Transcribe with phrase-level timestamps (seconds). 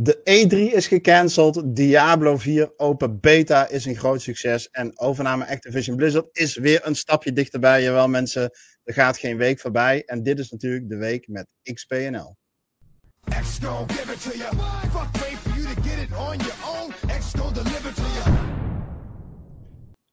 [0.00, 1.76] De E3 is gecanceld.
[1.76, 4.70] Diablo 4 Open Beta is een groot succes.
[4.70, 7.82] En overname Activision Blizzard is weer een stapje dichterbij.
[7.82, 8.50] Jawel, mensen,
[8.84, 10.02] er gaat geen week voorbij.
[10.04, 12.36] En dit is natuurlijk de week met XPNL.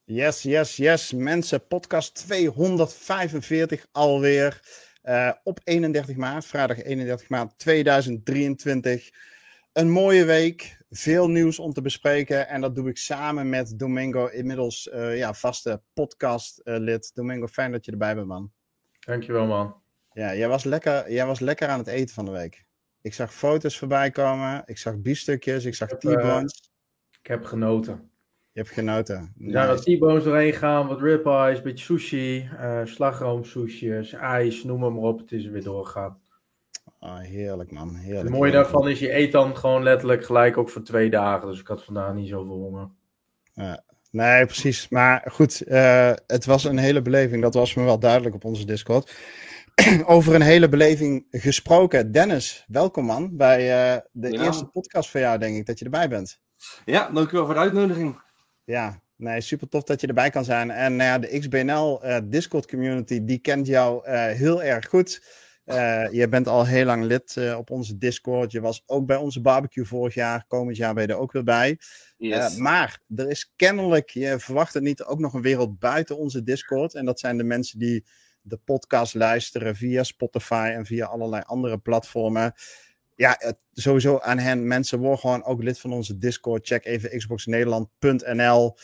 [0.03, 1.13] Yes, yes, yes.
[1.13, 4.59] Mensen, podcast 245 alweer.
[5.03, 9.09] Uh, op 31 maart, vrijdag 31 maart 2023.
[9.75, 12.47] Een mooie week, veel nieuws om te bespreken.
[12.47, 17.11] En dat doe ik samen met Domingo, inmiddels uh, ja, vaste podcastlid.
[17.15, 18.51] Domingo, fijn dat je erbij bent, man.
[18.99, 19.75] Dankjewel, man.
[20.11, 22.65] Ja, jij was, lekker, jij was lekker aan het eten van de week.
[23.01, 26.61] Ik zag foto's voorbij komen, ik zag biefstukjes, ik zag T-bones.
[26.61, 28.09] Uh, ik heb genoten.
[28.51, 29.33] Je hebt genoten.
[29.39, 34.91] Zijn wat T-bones doorheen gaan, wat ribeyes, een beetje sushi, uh, slagroomsoesjes, ijs, noem maar,
[34.91, 35.19] op.
[35.19, 36.23] Het is weer doorgegaan.
[36.99, 38.23] Oh, heerlijk man, heerlijk.
[38.23, 41.47] Het mooie daarvan is, je eet dan gewoon letterlijk gelijk ook voor twee dagen.
[41.47, 42.89] Dus ik had vandaag niet zoveel honger.
[43.53, 43.83] Ja.
[44.15, 44.89] Nee, precies.
[44.89, 47.41] Maar goed, uh, het was een hele beleving.
[47.41, 49.15] Dat was me wel duidelijk op onze Discord.
[50.05, 52.11] Over een hele beleving gesproken.
[52.11, 54.43] Dennis, welkom man bij uh, de ja.
[54.43, 56.39] eerste podcast van jou, denk ik, dat je erbij bent.
[56.85, 58.21] Ja, dankjewel voor de uitnodiging.
[58.63, 60.71] Ja, nee, super tof dat je erbij kan zijn.
[60.71, 65.21] En nou ja, de XBNL uh, Discord community, die kent jou heel erg goed.
[65.65, 68.51] Uh, je bent al heel lang lid uh, op onze Discord.
[68.51, 70.45] Je was ook bij onze barbecue vorig jaar.
[70.47, 71.79] Komend jaar ben je er ook weer bij.
[72.17, 72.55] Yes.
[72.55, 76.43] Uh, maar er is kennelijk, je verwacht het niet, ook nog een wereld buiten onze
[76.43, 76.93] Discord.
[76.93, 78.05] En dat zijn de mensen die
[78.41, 82.53] de podcast luisteren via Spotify en via allerlei andere platformen.
[83.15, 84.67] Ja, het, sowieso aan hen.
[84.67, 86.67] Mensen worden gewoon ook lid van onze Discord.
[86.67, 88.75] Check even xboxnederland.nl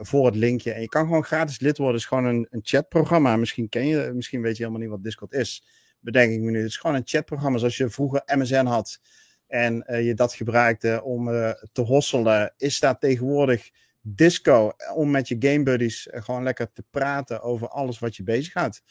[0.00, 0.72] voor het linkje.
[0.72, 1.94] En je kan gewoon gratis lid worden.
[1.94, 3.36] Het is gewoon een, een chatprogramma.
[3.36, 5.64] Misschien ken je, misschien weet je helemaal niet wat Discord is
[6.00, 6.58] bedenk ik me nu.
[6.58, 9.00] Het is gewoon een chatprogramma zoals je vroeger MSN had.
[9.46, 12.54] En uh, je dat gebruikte om uh, te hosselen.
[12.56, 17.68] Is daar tegenwoordig Disco om met je game buddies uh, gewoon lekker te praten over
[17.68, 18.82] alles wat je bezighoudt.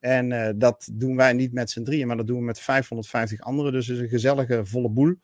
[0.00, 3.72] En dat doen wij niet met z'n drieën, maar dat doen we met 550 anderen.
[3.72, 5.14] Dus het is een gezellige, volle boel.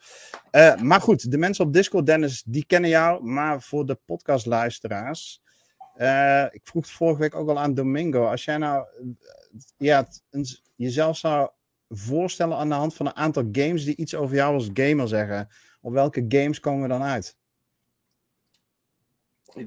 [0.83, 3.25] maar goed, de mensen op Discord, Dennis, die kennen jou.
[3.25, 5.42] Maar voor de podcastluisteraars.
[6.51, 8.27] Ik vroeg vorige week ook al aan Domingo.
[8.27, 8.87] Als jij nou
[9.77, 11.51] ja, een, jezelf zou
[11.89, 15.49] voorstellen aan de hand van een aantal games die iets over jou als gamer zeggen,
[15.81, 17.37] op welke games komen we dan uit?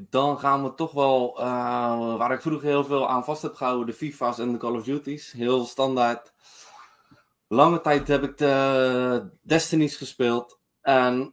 [0.10, 1.46] Dan gaan we toch wel, uh,
[2.18, 4.84] waar ik vroeger heel veel aan vast heb gehouden, de FIFA's en de Call of
[4.84, 5.32] Duty's.
[5.32, 6.34] Heel standaard.
[7.48, 10.60] Lange tijd heb ik de Destiny's gespeeld.
[10.82, 11.32] En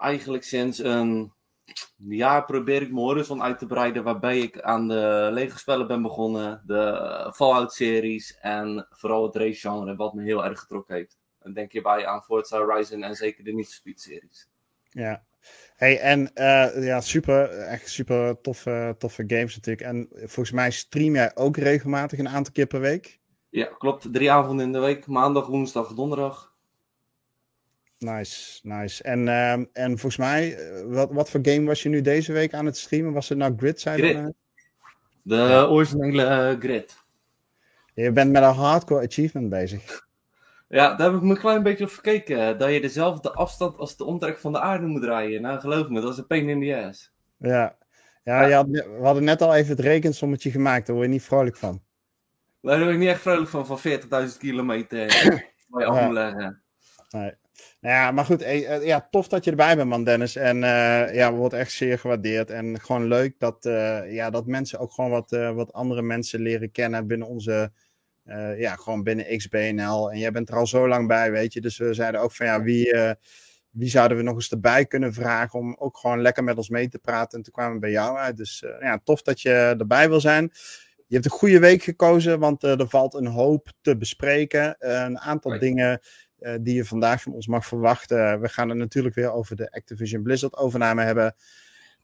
[0.00, 1.32] eigenlijk sinds een
[2.06, 4.02] ja, probeer ik mijn horizon uit te breiden.
[4.02, 6.62] Waarbij ik aan de Lego-spellen ben begonnen.
[6.66, 8.38] De Fallout-series.
[8.40, 11.18] En vooral het race-genre, wat me heel erg getrokken heeft.
[11.38, 14.48] Dan denk je bij aan Forza Horizon en zeker de Need Speed-series.
[14.82, 15.24] Ja.
[15.76, 19.86] Hey, en uh, ja, super, echt super toffe, toffe games natuurlijk.
[19.86, 23.20] En volgens mij stream jij ook regelmatig een aantal keer per week?
[23.48, 24.12] Ja, klopt.
[24.12, 25.06] Drie avonden in de week.
[25.06, 26.47] Maandag, woensdag, donderdag.
[27.98, 29.02] Nice, nice.
[29.02, 32.54] En, uh, en volgens mij, eh, wat, wat voor game was je nu deze week
[32.54, 33.12] aan het streamen?
[33.12, 33.80] Was het nou Grid?
[33.80, 34.14] Zei Grid.
[34.14, 34.34] Dan,
[35.22, 35.64] de ja.
[35.64, 36.96] originele uh, Grid.
[37.94, 40.06] Je bent met een hardcore achievement bezig.
[40.68, 42.58] Ja, daar heb ik me een klein beetje op gekeken.
[42.58, 45.42] Dat je dezelfde afstand als de omtrek van de aarde moet draaien.
[45.42, 47.12] Nou, geloof me, dat is een pain in the ass.
[47.38, 47.76] Ja,
[48.24, 48.56] ja, ja.
[48.56, 50.86] Had, we hadden net al even het rekensommetje gemaakt.
[50.86, 51.82] Daar word je niet vrolijk van.
[52.62, 54.98] Daar word ik niet echt vrolijk van, van 40.000 kilometer.
[55.78, 56.62] je af moet leggen.
[57.80, 57.92] Nee.
[57.92, 60.36] Ja, maar goed, eh, ja, tof dat je erbij bent, man, Dennis.
[60.36, 62.50] En uh, ja, wordt echt zeer gewaardeerd.
[62.50, 66.40] En gewoon leuk dat, uh, ja, dat mensen ook gewoon wat, uh, wat andere mensen
[66.40, 67.72] leren kennen binnen onze,
[68.56, 70.10] ja, gewoon binnen XBNL.
[70.10, 71.60] En jij bent er al zo lang bij, weet je.
[71.60, 72.94] Dus we zeiden ook van, ja, wie,
[73.70, 76.88] wie zouden we nog eens erbij kunnen vragen om ook gewoon lekker met ons mee
[76.88, 77.38] te praten.
[77.38, 78.36] En toen kwamen we bij jou uit.
[78.36, 80.52] Dus ja, tof dat je erbij wil zijn.
[81.06, 84.76] Je hebt een goede week gekozen, want er valt een hoop te bespreken.
[84.78, 86.00] een aantal dingen
[86.40, 88.40] uh, die je vandaag van ons mag verwachten.
[88.40, 91.34] We gaan het natuurlijk weer over de Activision Blizzard overname hebben.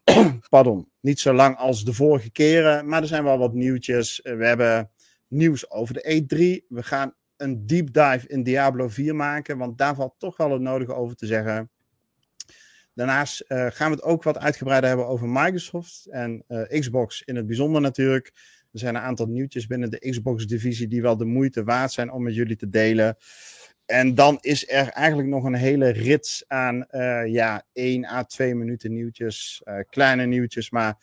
[0.48, 4.20] Pardon, niet zo lang als de vorige keren, maar er zijn wel wat nieuwtjes.
[4.24, 4.90] Uh, we hebben
[5.28, 6.66] nieuws over de E3.
[6.68, 10.62] We gaan een deep dive in Diablo 4 maken, want daar valt toch wel het
[10.62, 11.70] nodige over te zeggen.
[12.94, 17.46] Daarnaast uh, gaan we het ook wat uitgebreider hebben over Microsoft en Xbox in het
[17.46, 18.32] bijzonder natuurlijk.
[18.74, 22.22] Er zijn een aantal nieuwtjes binnen de Xbox-divisie die wel de moeite waard zijn om
[22.22, 23.16] met jullie te delen.
[23.86, 28.54] En dan is er eigenlijk nog een hele rits aan uh, ja, 1 à 2
[28.54, 29.62] minuten nieuwtjes.
[29.64, 30.96] Uh, kleine nieuwtjes, maar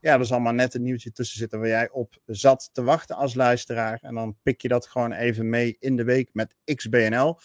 [0.00, 3.16] ja, er zal maar net een nieuwtje tussen zitten waar jij op zat te wachten
[3.16, 3.98] als luisteraar.
[4.02, 7.38] En dan pik je dat gewoon even mee in de week met XBNL.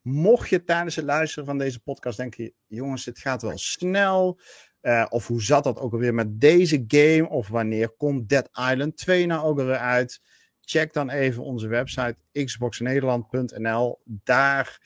[0.00, 4.40] Mocht je tijdens het luisteren van deze podcast denken, jongens, het gaat wel snel.
[4.82, 7.28] Uh, of hoe zat dat ook alweer met deze game?
[7.28, 10.20] Of wanneer komt Dead Island 2 nou ook alweer uit?
[10.68, 14.00] Check dan even onze website xboxnederland.nl.
[14.04, 14.80] Daar,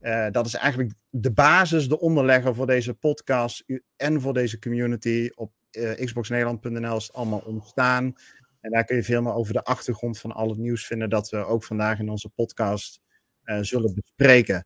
[0.00, 3.64] uh, dat is eigenlijk de basis, de onderlegger voor deze podcast
[3.96, 5.30] en voor deze community.
[5.34, 8.14] Op uh, xboxnederland.nl is het allemaal ontstaan.
[8.60, 11.30] En daar kun je veel meer over de achtergrond van al het nieuws vinden dat
[11.30, 13.00] we ook vandaag in onze podcast
[13.44, 14.64] uh, zullen bespreken.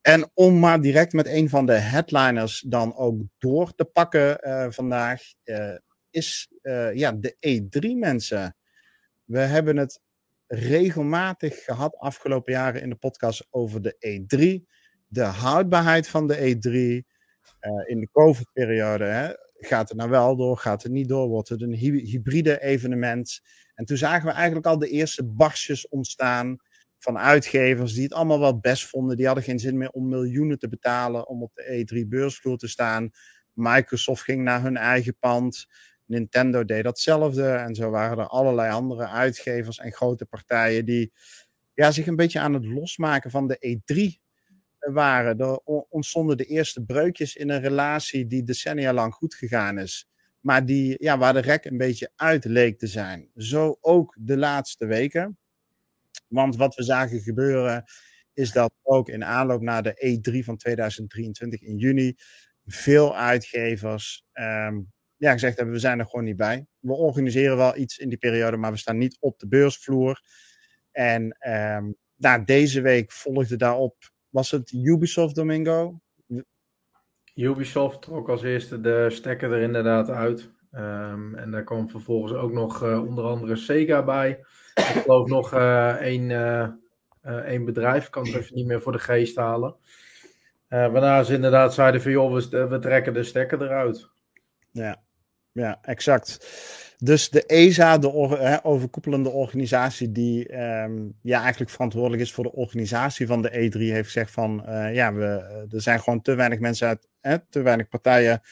[0.00, 4.38] En om maar direct met een van de headliners dan ook door te pakken
[4.72, 5.22] vandaag,
[6.10, 6.48] is
[6.92, 8.56] ja, de E3 mensen.
[9.24, 10.00] We hebben het
[10.46, 14.72] regelmatig gehad afgelopen jaren in de podcast over de E3.
[15.06, 17.06] De houdbaarheid van de E3
[17.86, 19.38] in de COVID-periode.
[19.54, 20.56] Gaat het nou wel door?
[20.56, 21.28] Gaat het niet door?
[21.28, 23.40] Wordt het een hybride evenement?
[23.74, 26.56] En toen zagen we eigenlijk al de eerste barstjes ontstaan
[26.98, 29.16] van uitgevers die het allemaal wel best vonden.
[29.16, 33.10] Die hadden geen zin meer om miljoenen te betalen om op de E3-beursvloer te staan.
[33.52, 35.66] Microsoft ging naar hun eigen pand.
[36.06, 37.48] Nintendo deed datzelfde.
[37.50, 41.12] En zo waren er allerlei andere uitgevers en grote partijen die
[41.74, 44.22] ja, zich een beetje aan het losmaken van de E3
[44.92, 45.38] waren.
[45.38, 45.56] Er
[45.88, 50.08] ontstonden de eerste breukjes in een relatie die decennia lang goed gegaan is.
[50.40, 53.30] Maar die, ja, waar de rek een beetje uit leek te zijn.
[53.36, 55.38] Zo ook de laatste weken.
[56.28, 57.84] Want wat we zagen gebeuren,
[58.32, 62.14] is dat ook in aanloop naar de E3 van 2023 in juni,
[62.66, 64.92] veel uitgevers um,
[65.24, 66.66] ja, gezegd hebben: we zijn er gewoon niet bij.
[66.78, 70.22] We organiseren wel iets in die periode, maar we staan niet op de beursvloer.
[70.90, 73.96] En um, nou, deze week volgde daarop,
[74.28, 76.00] was het Ubisoft Domingo?
[77.34, 80.50] Ubisoft trok als eerste de stekker er inderdaad uit.
[80.72, 84.30] Um, en daar kwam vervolgens ook nog uh, onder andere Sega bij.
[84.74, 86.68] Ik geloof nog uh, één, uh,
[87.22, 89.76] één bedrijf, kan het even niet meer voor de geest halen.
[90.68, 94.10] waarna ze inderdaad zeiden van joh, we, we trekken de stekker eruit.
[94.70, 95.03] Ja,
[95.54, 96.46] ja exact.
[96.98, 98.12] Dus de ESA, de
[98.62, 104.04] overkoepelende organisatie die um, ja, eigenlijk verantwoordelijk is voor de organisatie van de E3, heeft
[104.06, 104.62] gezegd van
[104.92, 105.26] ja, we,
[105.70, 108.42] er zijn gewoon te weinig mensen uit, hè, te weinig partijen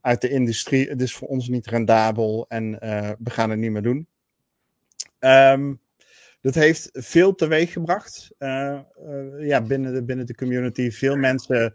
[0.00, 0.88] uit de industrie.
[0.88, 4.08] Het is voor ons niet rendabel en uh, we gaan het niet meer doen.
[5.18, 5.80] Um,
[6.40, 8.30] dat heeft veel teweeg gebracht
[9.38, 10.90] ja, binnen, de, binnen de community.
[10.90, 11.74] Veel mensen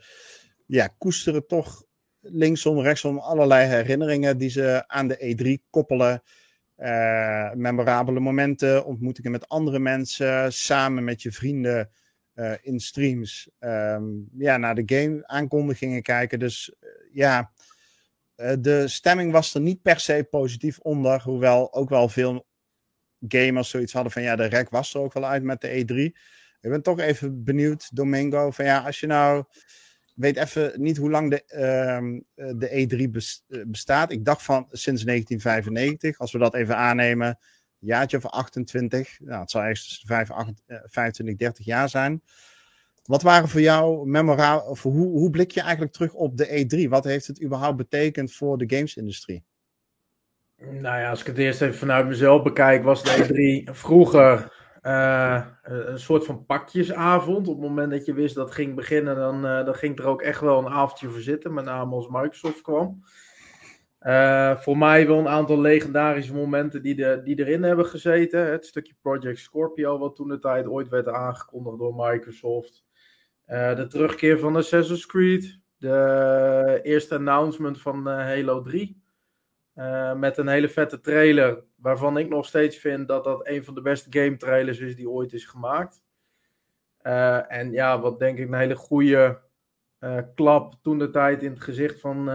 [0.66, 1.84] ja, koesteren toch
[2.21, 6.24] linksom, rechtsom allerlei herinneringen die ze aan de E3 koppelen.
[6.77, 11.89] Uh, memorabele momenten, ontmoetingen met andere mensen, samen met je vrienden
[12.36, 13.50] uh, in streams.
[13.60, 16.39] Um, ja, naar de game aankondigingen kijken.
[16.39, 17.51] Dus uh, ja,
[18.60, 22.48] de stemming was er niet per se positief onder, hoewel ook wel veel
[23.27, 25.95] gamers zoiets hadden van ja, de rek was er ook wel uit met de E3.
[26.62, 29.44] Ik ben toch even benieuwd, Domingo, van ja, als je nou
[30.19, 31.44] weet even niet hoe lang de,
[32.36, 33.10] uh, de E3
[33.68, 34.12] bestaat.
[34.12, 37.39] Ik dacht van sinds 1995, als we dat even aannemen,
[37.80, 39.19] jaartje of 28.
[39.19, 42.21] Nou, het zal eerst tussen 5, 8, 25, 30 jaar zijn.
[43.04, 46.89] Wat waren voor jou memorabel, hoe, hoe blik je eigenlijk terug op de E3?
[46.89, 49.44] Wat heeft het überhaupt betekend voor de gamesindustrie?
[50.57, 55.46] Nou ja, als ik het eerst even vanuit mezelf bekijk, was de E3 vroeger uh,
[55.64, 57.48] een soort van pakjesavond.
[57.48, 60.22] Op het moment dat je wist dat ging beginnen, dan, uh, dan ging er ook
[60.22, 63.04] echt wel een avondje voor zitten, met name als Microsoft kwam.
[64.57, 68.52] Voor mij wel een aantal legendarische momenten die, de, die erin hebben gezeten.
[68.52, 72.86] Het stukje Project Scorpio, wat toen de tijd ooit werd aangekondigd door Microsoft.
[73.45, 75.59] de terugkeer van Assassin's Creed.
[75.78, 78.99] De eerste announcement van Halo 3.
[79.80, 83.74] Uh, met een hele vette trailer, waarvan ik nog steeds vind dat dat een van
[83.74, 86.04] de beste game trailers is die ooit is gemaakt.
[87.04, 89.40] Uh, en ja, wat denk ik een hele goede
[90.00, 92.30] uh, klap toen de tijd in het gezicht van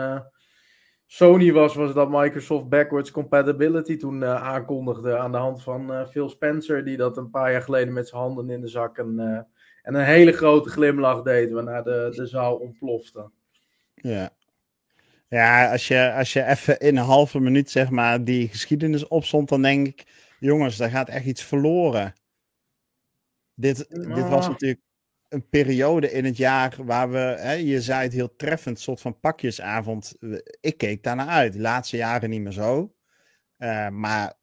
[1.06, 6.84] Sony was, was dat Microsoft Backwards Compatibility toen aankondigde aan de hand van Phil Spencer,
[6.84, 9.18] die dat een paar jaar geleden met zijn handen in de zak en,
[9.82, 13.30] en een hele grote glimlach deed, waarna de, de zaal ontplofte.
[13.94, 14.30] Ja,
[15.34, 19.48] ja, als je, als je even in een halve minuut zeg maar die geschiedenis opzond,
[19.48, 20.04] dan denk ik,
[20.38, 22.14] jongens, daar gaat echt iets verloren.
[23.54, 24.80] Dit, dit was natuurlijk
[25.28, 29.20] een periode in het jaar waar we, hè, je zei het heel treffend, soort van
[29.20, 30.14] pakjesavond.
[30.60, 31.52] Ik keek daarnaar uit.
[31.52, 32.94] De laatste jaren niet meer zo.
[33.58, 34.34] Uh, maar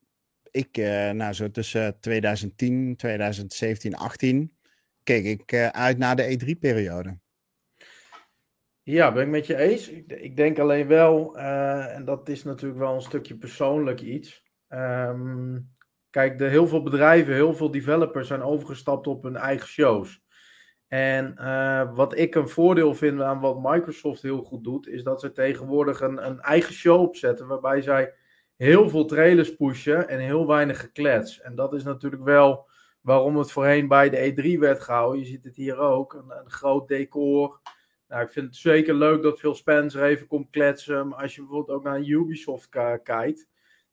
[0.51, 4.57] ik, uh, nou zo tussen 2010, 2017, 18,
[5.03, 7.17] keek ik uh, uit naar de E3-periode.
[8.91, 9.89] Ja, ben ik met je eens.
[9.89, 14.43] Ik, denk alleen wel, uh, en dat is natuurlijk wel een stukje persoonlijk iets.
[14.69, 15.69] Um,
[16.09, 20.23] kijk, de, heel veel bedrijven, heel veel developers zijn overgestapt op hun eigen shows.
[20.87, 25.19] En uh, wat ik een voordeel vind aan wat Microsoft heel goed doet, is dat
[25.19, 28.13] ze tegenwoordig een, een eigen show opzetten waarbij zij
[28.55, 31.41] heel veel trailers pushen en heel weinig geklets.
[31.41, 32.69] En dat is natuurlijk wel
[33.01, 35.19] waarom het voorheen bij de E3 werd gehouden.
[35.19, 37.59] Je ziet het hier ook, een, een groot decor.
[38.11, 41.07] Nou, ik vind het zeker leuk dat Phil Spencer even komt kletsen.
[41.07, 42.69] Maar als je bijvoorbeeld ook naar Ubisoft
[43.03, 43.47] kijkt,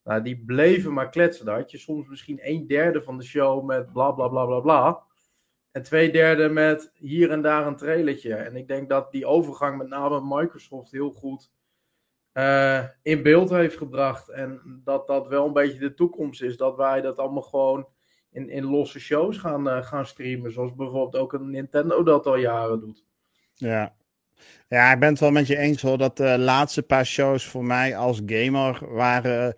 [0.04, 1.48] nou, die bleven maar kletsen.
[1.48, 5.02] Had je soms misschien een derde van de show met bla bla bla bla bla.
[5.70, 8.34] En twee derde met hier en daar een trailertje.
[8.34, 11.50] En ik denk dat die overgang met name Microsoft heel goed
[12.32, 14.28] uh, in beeld heeft gebracht.
[14.28, 16.56] En dat dat wel een beetje de toekomst is.
[16.56, 17.88] Dat wij dat allemaal gewoon
[18.30, 20.52] in, in losse shows gaan, uh, gaan streamen.
[20.52, 23.06] Zoals bijvoorbeeld ook een Nintendo dat al jaren doet.
[23.54, 23.96] Ja.
[24.68, 25.98] Ja, ik ben het wel met je eens hoor.
[25.98, 29.56] Dat de laatste paar shows voor mij als gamer waren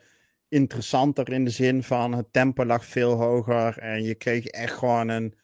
[0.48, 3.78] interessanter in de zin van het tempo lag veel hoger.
[3.78, 5.34] En je kreeg echt gewoon een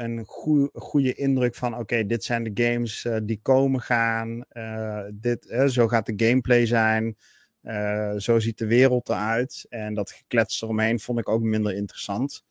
[0.00, 0.24] een
[0.72, 4.44] goede indruk van: oké, dit zijn de games uh, die komen gaan.
[4.52, 7.16] Uh, dit, zo gaat de gameplay zijn.
[8.20, 9.66] zo ziet de wereld eruit.
[9.68, 12.44] En dat geklets eromheen vond ik ook minder interessant.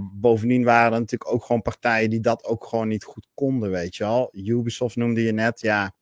[0.00, 3.96] Bovendien waren er natuurlijk ook gewoon partijen die dat ook gewoon niet goed konden, weet
[3.96, 4.28] je wel.
[4.32, 5.94] Ubisoft noemde je net, ja.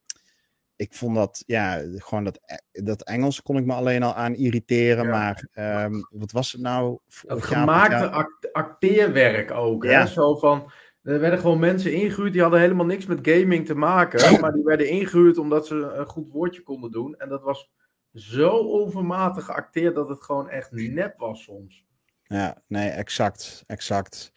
[0.77, 2.41] Ik vond dat, ja, gewoon dat,
[2.73, 5.09] dat Engels kon ik me alleen al aan irriteren.
[5.09, 5.49] Maar
[5.85, 6.99] um, wat was het nou?
[7.27, 9.85] Het gemaakte acteerwerk ook.
[9.85, 10.01] Ja.
[10.01, 10.07] Hè?
[10.07, 10.71] Zo van,
[11.03, 14.41] er werden gewoon mensen ingehuurd die hadden helemaal niks met gaming te maken.
[14.41, 17.17] Maar die werden ingehuurd omdat ze een goed woordje konden doen.
[17.17, 17.71] En dat was
[18.13, 21.85] zo overmatig geacteerd dat het gewoon echt nep was soms.
[22.27, 24.33] Ja, nee, exact, exact.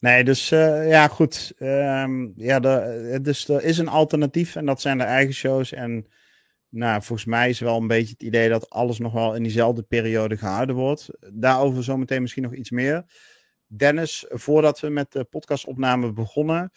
[0.00, 1.52] Nee, dus uh, ja, goed.
[1.58, 5.72] Um, ja, de, dus er is een alternatief en dat zijn de eigen shows.
[5.72, 6.06] En
[6.68, 9.82] nou, volgens mij is wel een beetje het idee dat alles nog wel in diezelfde
[9.82, 11.08] periode gehouden wordt.
[11.32, 13.04] Daarover zometeen misschien nog iets meer.
[13.66, 16.70] Dennis, voordat we met de podcastopname begonnen,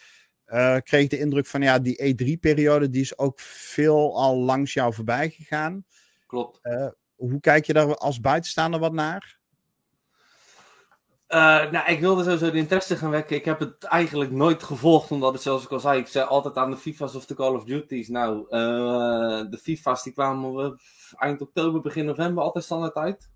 [0.48, 4.74] uh, kreeg ik de indruk van ja, die E3-periode die is ook veel al langs
[4.74, 5.86] jou voorbij gegaan.
[6.26, 6.60] Klopt.
[6.64, 9.37] Uh, hoe kijk je daar als buitenstaander wat naar?
[11.30, 13.36] Uh, nou, ik wilde sowieso de interesse gaan wekken.
[13.36, 16.56] Ik heb het eigenlijk nooit gevolgd, omdat het, zoals ik al zei, ik zei altijd
[16.56, 18.08] aan de FIFA's of de Call of Duty's.
[18.08, 20.80] Nou, uh, de FIFA's die kwamen
[21.18, 23.30] eind oktober, begin november altijd standaard uit.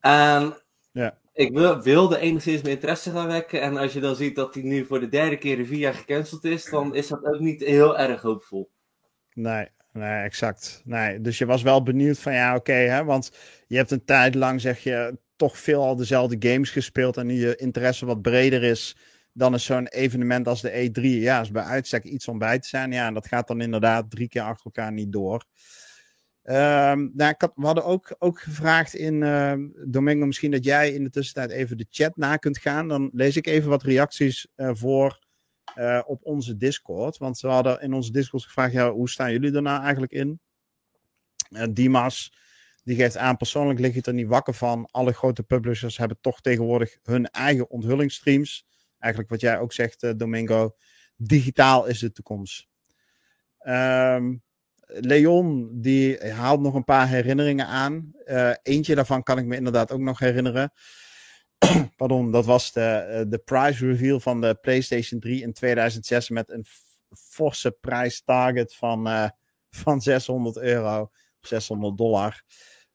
[0.00, 0.56] En
[0.92, 1.18] ja.
[1.32, 3.60] ik wil, wilde enigszins mijn interesse gaan wekken.
[3.60, 5.94] En als je dan ziet dat hij nu voor de derde keer in vier jaar
[5.94, 8.70] gecanceld is, dan is dat ook niet heel erg hoopvol.
[9.32, 10.82] Nee, nee, exact.
[10.84, 13.32] Nee, dus je was wel benieuwd van ja, oké, hè, want
[13.66, 17.34] je hebt een tijd lang, zeg je, toch veel al dezelfde games gespeeld en nu
[17.34, 18.96] je interesse wat breder is,
[19.32, 22.68] dan is zo'n evenement als de E3, ja, is bij uitstek iets om bij te
[22.68, 22.92] zijn.
[22.92, 25.44] Ja, en dat gaat dan inderdaad drie keer achter elkaar niet door.
[26.46, 29.54] Um, ik had, we hadden ook, ook gevraagd in uh,
[29.86, 32.88] Domingo, misschien dat jij in de tussentijd even de chat na kunt gaan.
[32.88, 35.18] Dan lees ik even wat reacties voor
[35.76, 37.18] uh, op onze Discord.
[37.18, 40.40] Want we hadden in onze Discord gevraagd, ja, hoe staan jullie er nou eigenlijk in?
[41.70, 42.32] Dimas,
[42.84, 44.88] die geeft aan, persoonlijk lig ik er niet wakker van.
[44.90, 48.66] Alle grote publishers hebben toch tegenwoordig hun eigen onthullingsstreams.
[48.98, 50.76] Eigenlijk wat jij ook zegt, Domingo.
[51.16, 52.68] Digitaal is de toekomst.
[53.66, 54.42] Um,
[54.86, 58.12] Leon, die haalt nog een paar herinneringen aan.
[58.26, 60.72] Uh, eentje daarvan kan ik me inderdaad ook nog herinneren.
[61.96, 66.50] Pardon, dat was de, eh, de price reveal van de PlayStation 3 in 2006 met
[66.50, 66.64] een
[67.10, 69.28] forse prijstarget van, uh,
[69.70, 71.10] van 600 euro,
[71.46, 72.42] 600 dollar.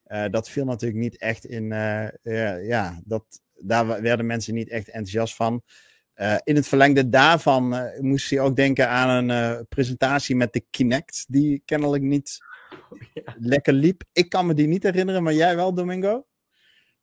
[0.08, 1.68] Uh, dat viel natuurlijk niet echt in,
[2.64, 5.64] ja, dat, daar werden mensen niet echt enthousiast van.
[6.20, 10.54] Uh, in het verlengde daarvan uh, moest hij ook denken aan een uh, presentatie met
[10.54, 12.38] de Kinect, die kennelijk niet
[13.14, 13.36] ja.
[13.40, 14.04] lekker liep.
[14.12, 16.26] Ik kan me die niet herinneren, maar jij wel, Domingo?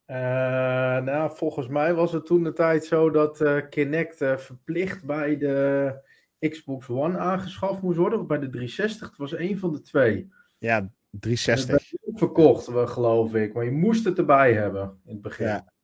[0.07, 5.95] nou, volgens mij was het toen de tijd zo dat Kinect verplicht bij de
[6.39, 9.09] Xbox One aangeschaft moest worden, of bij de 360.
[9.09, 10.33] Het was een van de twee.
[10.59, 11.93] Ja, 360.
[12.15, 15.47] verkocht, geloof ik, maar je moest het erbij hebben in het begin.
[15.47, 15.75] Ja.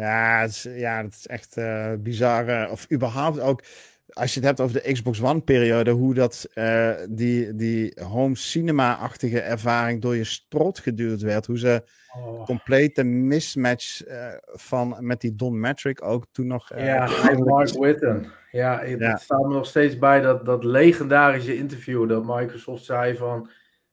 [0.00, 2.48] Ja, het is, ja, het is echt uh, bizar.
[2.48, 3.62] Uh, of überhaupt ook,
[4.08, 9.40] als je het hebt over de Xbox One-periode, hoe dat uh, die, die home cinema-achtige
[9.40, 11.46] ervaring door je strot geduwd werd.
[11.46, 11.84] Hoe ze
[12.16, 12.44] oh.
[12.44, 14.02] complete mismatch
[14.44, 16.76] van met die Don Metric ook toen nog.
[16.76, 17.08] ja,
[17.38, 18.32] Mark Witten.
[18.50, 19.16] Ja, het ja.
[19.16, 23.50] staat me nog steeds bij dat, dat legendarische interview dat Microsoft zei van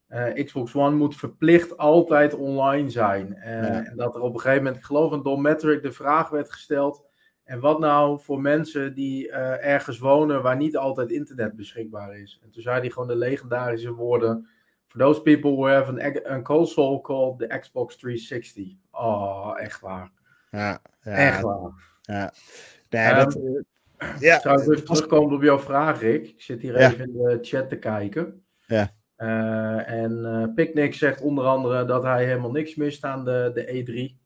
[0.10, 3.36] uh, Xbox One moet verplicht altijd online zijn.
[3.38, 3.84] Uh, ja.
[3.84, 6.52] En dat er op een gegeven moment, ik geloof aan Don Metric, de vraag werd
[6.52, 7.06] gesteld.
[7.44, 12.40] En wat nou voor mensen die uh, ergens wonen waar niet altijd internet beschikbaar is?
[12.44, 14.48] En toen zei hij gewoon de legendarische woorden.
[14.88, 18.66] For those people who have an, an console called the Xbox 360.
[18.92, 20.12] Oh, echt waar.
[20.52, 21.72] Ja, ja echt waar.
[22.02, 22.34] Ja.
[22.90, 23.40] Nee, um, dat,
[24.20, 26.28] Ja, Trouwens, even terugkomen op jouw vraag, Rick.
[26.28, 28.44] Ik zit hier even in de chat te kijken.
[28.66, 28.96] Ja.
[29.18, 33.66] Uh, en uh, Picnic zegt onder andere dat hij helemaal niks mist aan de, de
[33.66, 34.26] E3.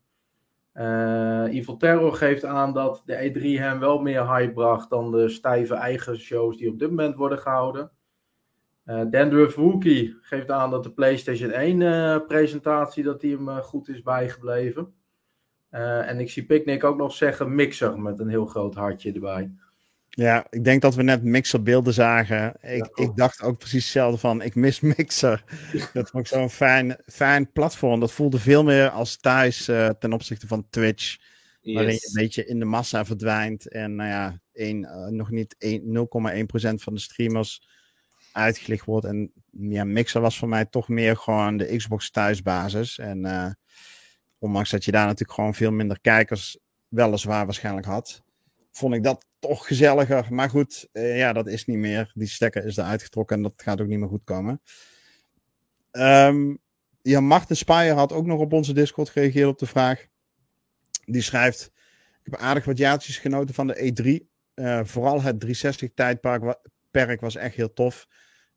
[0.73, 5.29] Uh, Evil Terror geeft aan dat de E3 hem wel meer hype bracht dan de
[5.29, 7.91] stijve eigen shows die op dit moment worden gehouden.
[8.85, 13.89] Uh, Dandruff Wookie geeft aan dat de PlayStation 1 uh, presentatie dat die hem goed
[13.89, 14.93] is bijgebleven.
[15.69, 19.51] en ik zie Picnic ook nog zeggen mixer met een heel groot hartje erbij.
[20.13, 22.53] Ja, ik denk dat we net Mixer beelden zagen.
[22.61, 25.43] Ik, ik dacht ook precies hetzelfde van, ik mis Mixer.
[25.93, 27.99] dat vond ik zo'n fijn, fijn platform.
[27.99, 31.17] Dat voelde veel meer als thuis uh, ten opzichte van Twitch.
[31.61, 31.75] Yes.
[31.75, 33.69] Waarin je een beetje in de massa verdwijnt.
[33.69, 37.67] En nou ja, een, uh, nog niet 0,1% van de streamers
[38.31, 39.05] uitgelicht wordt.
[39.05, 42.97] En ja, Mixer was voor mij toch meer gewoon de Xbox thuisbasis.
[42.97, 43.51] En uh,
[44.39, 48.23] ondanks dat je daar natuurlijk gewoon veel minder kijkers weliswaar waarschijnlijk had
[48.71, 50.27] vond ik dat toch gezelliger.
[50.29, 52.11] Maar goed, uh, ja, dat is niet meer.
[52.13, 54.61] Die stekker is eruit getrokken en dat gaat ook niet meer goed komen.
[55.91, 56.59] Um,
[57.01, 60.05] ja, Martin Spire had ook nog op onze Discord gereageerd op de vraag.
[61.05, 61.71] Die schrijft:
[62.23, 64.29] Ik heb aardig wat jaartjes genoten van de E3.
[64.55, 68.07] Uh, vooral het 360-tijdperk was echt heel tof.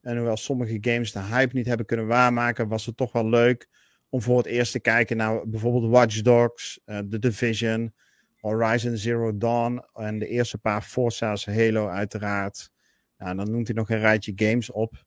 [0.00, 3.68] En hoewel sommige games de hype niet hebben kunnen waarmaken, was het toch wel leuk
[4.08, 7.94] om voor het eerst te kijken naar bijvoorbeeld Watch Dogs, uh, The Division,
[8.44, 12.70] Horizon Zero Dawn en de eerste paar Forza's, Halo uiteraard.
[13.18, 15.04] Nou, dan noemt hij nog een rijtje games op.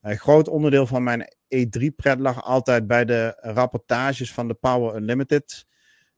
[0.00, 5.66] Een groot onderdeel van mijn E3-pret lag altijd bij de rapportages van de Power Unlimited.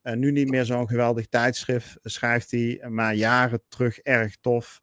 [0.03, 4.83] Uh, nu niet meer zo'n geweldig tijdschrift, schrijft hij, maar jaren terug erg tof.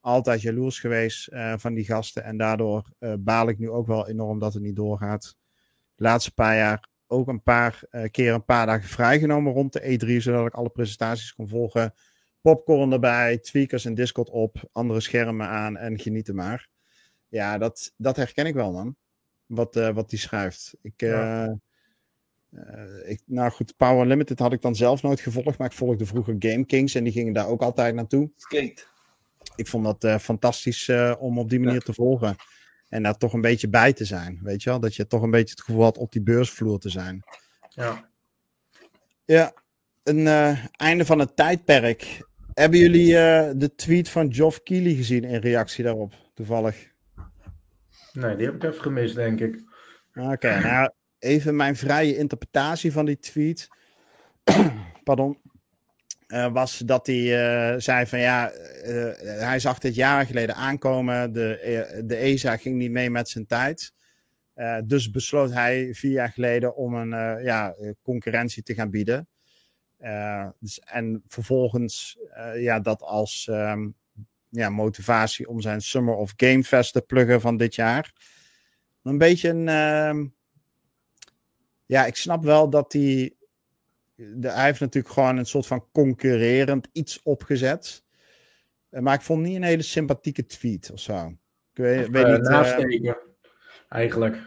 [0.00, 4.08] Altijd jaloers geweest uh, van die gasten en daardoor uh, baal ik nu ook wel
[4.08, 5.36] enorm dat het niet doorgaat.
[5.94, 9.80] De laatste paar jaar ook een paar uh, keer een paar dagen vrijgenomen rond de
[9.80, 11.94] E3, zodat ik alle presentaties kon volgen.
[12.40, 16.68] Popcorn erbij, tweakers en Discord op, andere schermen aan en genieten maar.
[17.28, 18.96] Ja, dat, dat herken ik wel, man.
[19.46, 20.74] Wat, uh, wat die schrijft.
[20.82, 21.58] Ik, uh, ja.
[23.04, 26.36] ik, nou goed, Power Limited had ik dan zelf nooit gevolgd, maar ik volgde vroeger
[26.38, 28.30] Game Kings en die gingen daar ook altijd naartoe.
[28.36, 28.82] Skate.
[29.56, 31.80] Ik vond dat fantastisch om op die manier ja.
[31.80, 32.36] te volgen.
[32.90, 34.38] En daar toch een beetje bij te zijn.
[34.42, 34.80] Weet je wel?
[34.80, 37.22] Dat je toch een beetje het gevoel had op die beursvloer te zijn.
[37.68, 38.08] Ja.
[39.24, 39.52] Ja,
[40.02, 42.28] een uh, einde van het tijdperk.
[42.52, 46.88] Hebben jullie uh, de tweet van Geoff Keighley gezien in reactie daarop, toevallig?
[48.12, 49.62] Nee, die heb ik even gemist, denk ik.
[50.14, 53.68] Oké, okay, nou even mijn vrije interpretatie van die tweet.
[55.04, 55.38] Pardon.
[56.32, 61.32] Uh, was dat hij uh, zei van ja, uh, hij zag dit jaren geleden aankomen.
[61.32, 63.92] De, de ESA ging niet mee met zijn tijd.
[64.84, 69.28] dus besloot hij vier jaar geleden om een ja, concurrentie te gaan bieden.
[70.58, 72.18] Dus, en vervolgens
[72.54, 73.94] ja, dat als um,
[74.48, 78.12] ja, motivatie om zijn Summer of Game Fest te pluggen van dit jaar.
[79.02, 79.68] Een beetje een.
[79.68, 80.26] Ehm,
[81.86, 83.34] ja, ik snap wel dat hij
[84.34, 88.04] de, hij heeft natuurlijk gewoon een soort van concurrerend iets opgezet.
[88.90, 91.26] Eh, maar ik vond niet een hele sympathieke tweet of zo.
[91.72, 93.04] Ik weet, of, weet uh, niet.
[93.04, 93.12] Uh,
[93.88, 94.38] eigenlijk.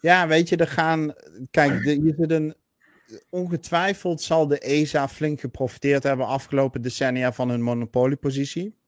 [0.00, 1.14] Ja, weet je, er gaan.
[1.50, 2.54] Kijk, de, je zit een.
[3.30, 8.78] Ongetwijfeld zal de ESA flink geprofiteerd hebben afgelopen decennia van hun monopoliepositie.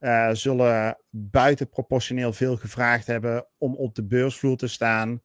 [0.00, 5.22] Uh, zullen buitenproportioneel veel gevraagd hebben om op de beursvloer te staan.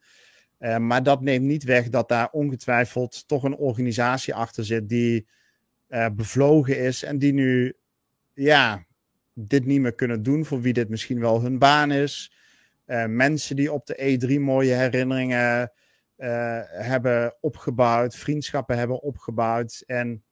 [0.59, 5.27] Uh, maar dat neemt niet weg dat daar ongetwijfeld toch een organisatie achter zit die
[5.89, 7.73] uh, bevlogen is en die nu
[8.33, 8.85] ja,
[9.33, 12.33] dit niet meer kunnen doen, voor wie dit misschien wel hun baan is.
[12.85, 15.71] Uh, mensen die op de E3 mooie herinneringen
[16.67, 19.83] hebben opgebouwd, vriendschappen hebben opgebouwd.
[19.85, 20.23] En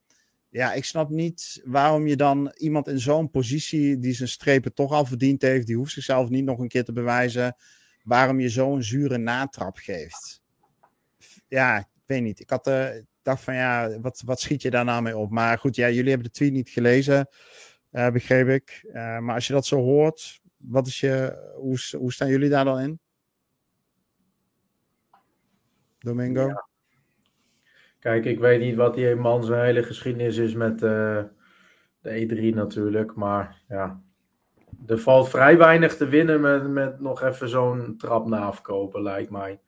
[0.49, 4.91] ja, ik snap niet waarom je dan iemand in zo'n positie, die zijn strepen toch
[4.91, 7.55] al verdiend heeft, die hoeft zichzelf niet nog een keer te bewijzen
[8.05, 10.41] waarom je zo'n zure natrap geeft.
[11.47, 12.39] Ja, ik weet niet.
[12.39, 12.89] Ik had uh,
[13.21, 15.31] dacht van ja, wat, wat schiet je daar nou mee op?
[15.31, 17.27] Maar goed, ja, jullie hebben de tweet niet gelezen,
[17.91, 18.85] uh, begreep ik.
[18.87, 22.65] Uh, maar als je dat zo hoort, wat is je, hoe, hoe staan jullie daar
[22.65, 22.99] dan in?
[25.99, 26.53] Domingo?
[27.99, 31.29] Kijk, ik weet niet wat die man zijn hele geschiedenis is met de
[32.03, 33.15] E3 natuurlijk.
[33.15, 34.01] Maar ja,
[34.87, 39.31] er valt vrij weinig te winnen met, met nog even zo'n trap na afkopen, lijkt
[39.31, 39.59] mij.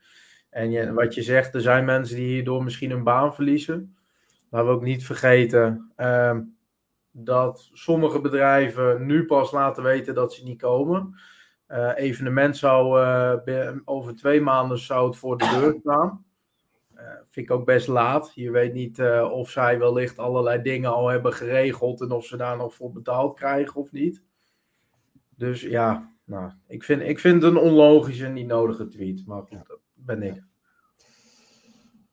[0.49, 3.95] En wat je zegt, er zijn mensen die hierdoor misschien een baan verliezen.
[4.49, 6.37] Maar we ook niet vergeten uh,
[7.11, 11.19] dat sommige bedrijven nu pas laten weten dat ze niet komen.
[11.67, 13.01] Uh, evenement zou
[13.45, 16.25] uh, over twee maanden zou het voor de deur staan.
[16.95, 18.31] Uh, vind ik ook best laat.
[18.35, 19.01] Je weet niet
[19.31, 23.35] of zij wellicht allerlei dingen al hebben geregeld en of ze daar nog voor betaald
[23.35, 24.23] krijgen of niet.
[25.37, 29.25] Dus ja, nou, ik, vind, ik vind het een onlogische en niet nodige tweet.
[29.25, 30.43] Maar goed, dat ben ik.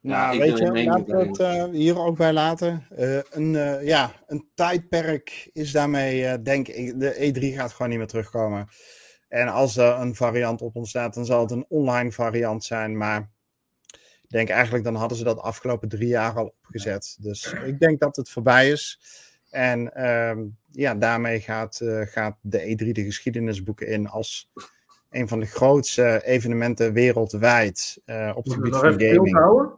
[0.00, 2.86] Nou, weet je, laten we het uh, hier ook bij laten.
[2.98, 7.98] Uh, een, uh, ja, een tijdperk is daarmee, denk ik, de E3 gaat gewoon niet
[7.98, 8.68] meer terugkomen.
[9.28, 12.96] En als er een variant op ontstaat, dan zal het een online variant zijn.
[12.96, 13.30] Maar
[14.22, 17.16] ik denk eigenlijk, dan hadden ze dat afgelopen drie jaar al opgezet.
[17.20, 19.00] Dus ik denk dat het voorbij is.
[19.54, 24.50] En ehm, ja, daarmee gaat, gaat de E3 de geschiedenisboeken in als
[25.10, 28.00] een van de grootste evenementen wereldwijd
[28.34, 29.72] op het gebied van gaming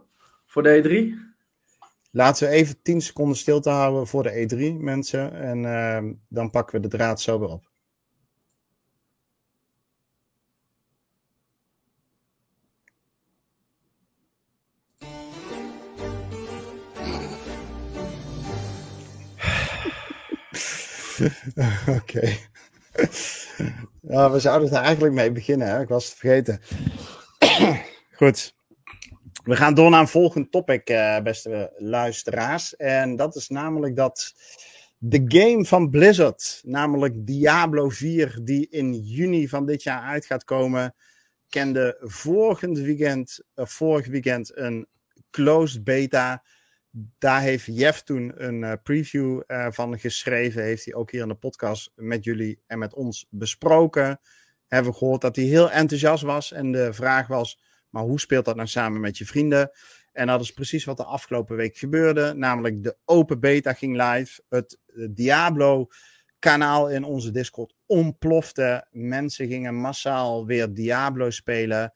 [0.47, 1.25] voor de E3?
[2.11, 5.33] Laten we even 10 seconden stilte houden voor de E3, mensen.
[5.33, 7.66] En uh, dan pakken we de draad zo weer op.
[22.01, 22.37] Oké.
[24.01, 25.81] Ja, we zouden er eigenlijk mee beginnen, hè?
[25.81, 26.61] ik was het vergeten.
[28.21, 28.55] Goed.
[29.45, 32.77] We gaan door naar een volgend topic, uh, beste luisteraars.
[32.77, 34.35] En dat is namelijk dat
[34.99, 40.45] de game van Blizzard, namelijk Diablo 4, die in juni van dit jaar uit gaat
[40.45, 40.95] komen,
[41.49, 41.97] kende
[42.61, 44.87] weekend, uh, vorig weekend een
[45.31, 46.43] closed beta.
[47.19, 50.63] Daar heeft Jeff toen een uh, preview van geschreven.
[50.63, 54.21] Heeft hij ook hier in de podcast met jullie en met ons besproken.
[54.67, 56.53] Hebben we gehoord dat hij heel enthousiast was.
[56.53, 57.59] En de vraag was
[57.97, 59.71] maar hoe speelt dat nou samen met je vrienden?
[60.13, 62.35] En dat is precies wat de afgelopen week gebeurde.
[62.35, 64.43] Namelijk de open beta ging live.
[64.49, 64.79] Het
[65.11, 65.87] Diablo
[66.39, 68.87] kanaal in onze Discord ontplofte.
[68.91, 71.93] Mensen gingen massaal weer Diablo spelen.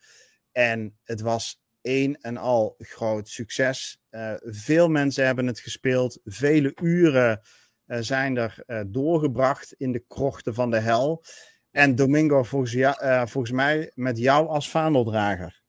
[0.53, 4.00] En het was een en al groot succes.
[4.11, 6.21] Uh, veel mensen hebben het gespeeld.
[6.25, 7.41] Vele uren
[7.87, 11.25] uh, zijn er uh, doorgebracht in de krochten van de hel.
[11.71, 12.97] En Domingo, volgens,
[13.31, 15.63] volgens mij met jou als vaandeldrager.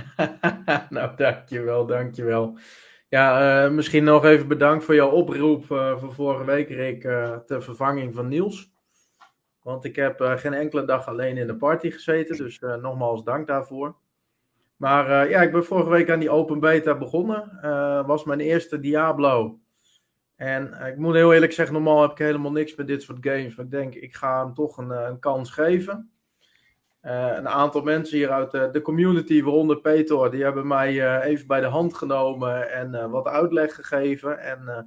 [0.90, 2.58] nou, dankjewel, dankjewel.
[3.08, 7.00] Ja, misschien nog even bedankt voor jouw oproep van vorige week, Rick,
[7.46, 8.72] ter vervanging van Niels.
[9.62, 13.96] Want ik heb geen enkele dag alleen in de party gezeten, dus nogmaals dank daarvoor.
[14.76, 17.58] Maar ja, ik ben vorige week aan die open beta begonnen.
[18.06, 19.58] was mijn eerste Diablo.
[20.36, 23.56] En ik moet heel eerlijk zeggen, normaal heb ik helemaal niks met dit soort games.
[23.56, 26.10] Maar ik denk, ik ga hem toch een, een kans geven.
[27.06, 31.24] Uh, een aantal mensen hier uit de, de community, waaronder Peter, die hebben mij uh,
[31.24, 34.38] even bij de hand genomen en uh, wat uitleg gegeven.
[34.38, 34.86] En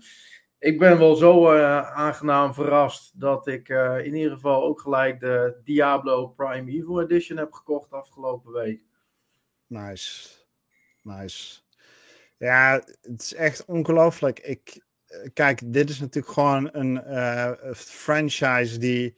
[0.58, 3.69] ik ben wel zo aangenaam verrast dat ik
[4.04, 8.88] in ieder geval ook gelijk de Diablo Prime Evil Edition heb gekocht afgelopen week.
[9.69, 10.27] Nice.
[11.03, 11.60] Nice.
[12.38, 14.39] Ja, het is echt ongelooflijk.
[14.39, 14.84] Ik,
[15.34, 17.01] kijk, dit is natuurlijk gewoon een
[17.75, 19.17] franchise die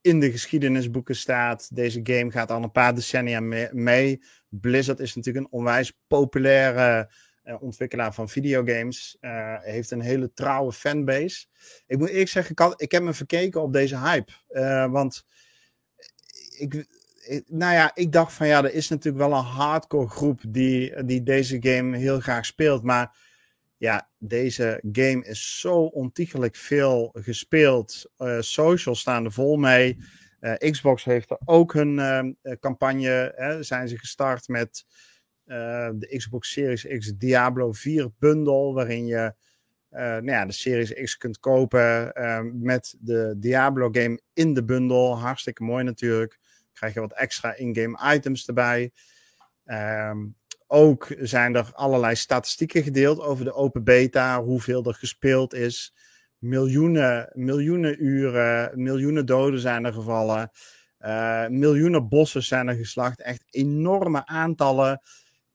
[0.00, 1.76] in de geschiedenisboeken staat.
[1.76, 3.40] Deze game gaat al een paar decennia
[3.72, 4.22] mee.
[4.48, 7.10] Blizzard is natuurlijk een onwijs populaire
[7.44, 9.16] uh, ontwikkelaar van videogames.
[9.20, 11.46] Uh, heeft een hele trouwe fanbase.
[11.86, 14.32] Ik moet eerlijk zeggen, ik, ik heb me verkeken op deze hype.
[14.90, 15.26] Want
[16.58, 16.86] ik,
[17.46, 21.22] nou ja, ik dacht van ja, er is natuurlijk wel een hardcore groep die, die
[21.22, 22.82] deze game heel graag speelt.
[22.82, 23.16] Maar
[23.76, 28.10] ja, deze game is zo ontiegelijk veel gespeeld.
[28.18, 29.96] Uh, social staan er vol mee.
[30.40, 33.32] Uh, Xbox heeft er ook hun uh, campagne.
[33.36, 34.84] Hè, zijn ze gestart met
[35.44, 38.72] de Xbox Series X Diablo 4 bundle.
[38.72, 39.34] Waarin je
[39.90, 42.12] nou ja, de Series X kunt kopen
[42.62, 45.14] met de Diablo game in de bundle.
[45.14, 46.38] Hartstikke mooi natuurlijk.
[46.74, 48.92] Krijg je wat extra in-game items erbij.
[49.64, 55.94] Um, ook zijn er allerlei statistieken gedeeld over de open beta, hoeveel er gespeeld is.
[56.38, 60.50] Miljoenen, miljoenen uren, miljoenen doden zijn er gevallen.
[61.00, 63.20] Uh, miljoenen bossen zijn er geslacht.
[63.20, 65.00] Echt enorme aantallen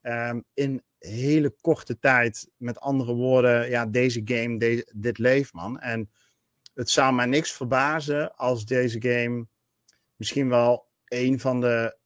[0.01, 2.49] um, in hele korte tijd.
[2.57, 5.79] Met andere woorden, ja, deze game, dit leeft man.
[5.79, 6.09] En
[6.73, 9.47] het zou mij niks verbazen als deze game
[10.15, 11.97] misschien wel een van de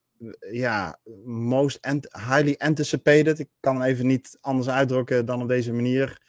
[0.51, 1.79] ja, most
[2.27, 6.21] highly anticipated, ik kan even niet anders uitdrukken dan op deze manier,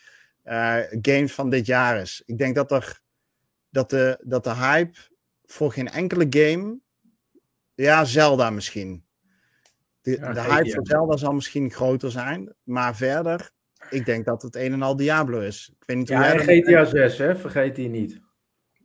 [0.44, 2.22] uh, games van dit jaar is.
[2.26, 3.00] Ik denk dat, er,
[3.70, 4.98] dat, de, dat de hype
[5.44, 6.78] voor geen enkele game,
[7.74, 9.04] ja, Zelda misschien.
[10.00, 13.50] De, de hype voor Zelda zal misschien groter zijn, maar verder,
[13.90, 15.72] ik denk dat het een en al Diablo is.
[15.80, 17.36] Ik weet niet hoe ja, en GTA 6, hè?
[17.36, 18.20] vergeet die niet.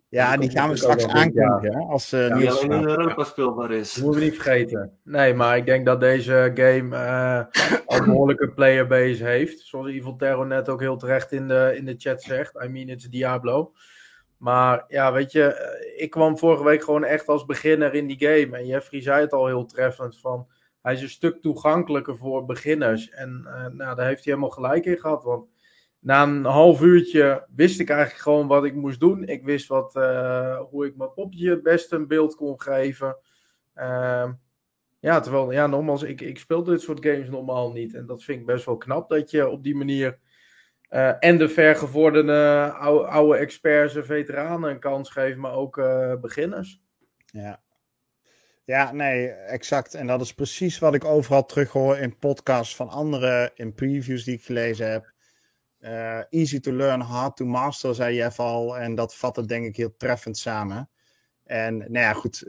[0.09, 3.93] Ja, die gaan we straks aankondigen als uh, ja, alleen in Europa speelbaar is.
[3.93, 4.97] Dat moeten we niet vergeten.
[5.03, 7.41] Nee, maar ik denk dat deze game uh,
[7.87, 9.59] een behoorlijke playerbase heeft.
[9.59, 12.63] Zoals Evil Terror net ook heel terecht in de, in de chat zegt.
[12.63, 13.71] I mean, it's Diablo.
[14.37, 18.19] Maar ja, weet je, eh, ik kwam vorige week gewoon echt als beginner in die
[18.19, 18.57] game.
[18.57, 20.47] En Jeffrey zei het al heel treffend van...
[20.81, 23.09] Hij is een stuk toegankelijker voor beginners.
[23.09, 25.23] En uh, nou, daar heeft hij helemaal gelijk in gehad.
[25.23, 25.45] Want
[25.99, 29.23] na een half uurtje wist ik eigenlijk gewoon wat ik moest doen.
[29.23, 33.17] Ik wist wat, uh, hoe ik mijn popje het beste een beeld kon geven.
[33.75, 34.29] Uh,
[34.99, 37.93] ja, terwijl, ja, nogmaals, ik, ik speel dit soort games normaal niet.
[37.93, 40.19] En dat vind ik best wel knap dat je op die manier.
[40.91, 46.15] Uh, en de vergevorderde oude, oude experts en veteranen een kans geeft, maar ook uh,
[46.15, 46.81] beginners.
[47.25, 47.61] Ja.
[48.65, 49.93] Ja, nee, exact.
[49.93, 54.35] En dat is precies wat ik overal terughoor in podcasts van anderen, in previews die
[54.35, 55.13] ik gelezen heb.
[55.81, 58.77] Uh, easy to learn, hard to master, zei Jeff al.
[58.77, 60.89] En dat vat het denk ik heel treffend samen.
[61.43, 62.43] En nou ja, goed,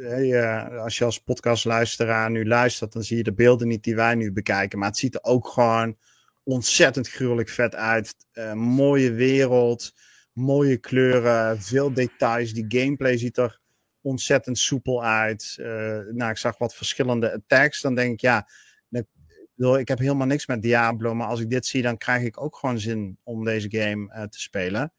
[0.78, 4.32] als je als podcastluisteraar nu luistert, dan zie je de beelden niet die wij nu
[4.32, 4.78] bekijken.
[4.78, 5.96] Maar het ziet er ook gewoon
[6.44, 8.14] ontzettend gruwelijk vet uit.
[8.32, 9.94] Uh, mooie wereld,
[10.32, 12.52] mooie kleuren, veel details.
[12.52, 13.60] Die gameplay ziet er
[14.00, 15.54] ontzettend soepel uit.
[16.10, 17.80] nou, ik zag wat verschillende attacks.
[17.80, 18.48] Dan denk ik, ja,
[19.60, 22.56] ik heb helemaal niks met Diablo, maar als ik dit zie, dan krijg ik ook
[22.56, 24.92] gewoon zin om deze game uh, te spelen.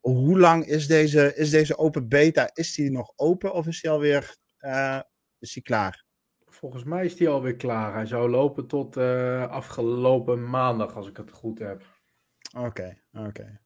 [0.00, 2.50] Hoe lang is deze, is deze open beta?
[2.52, 5.00] Is die nog open of is die alweer uh,
[5.38, 6.04] is die klaar?
[6.46, 7.94] Volgens mij is die alweer klaar.
[7.94, 11.82] Hij zou lopen tot uh, afgelopen maandag, als ik het goed heb.
[12.56, 13.26] Oké, okay, oké.
[13.26, 13.60] Okay.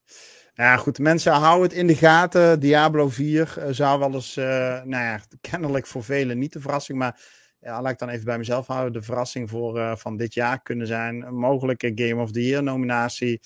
[0.53, 0.99] Ja, goed.
[0.99, 2.59] Mensen, houden het in de gaten.
[2.59, 7.21] Diablo 4 uh, zou wel eens, nou ja, kennelijk voor velen niet de verrassing, maar
[7.61, 10.61] ja, laat ik dan even bij mezelf houden, de verrassing voor, uh, van dit jaar
[10.61, 11.21] kunnen zijn.
[11.21, 13.41] Een mogelijke Game of the Year nominatie.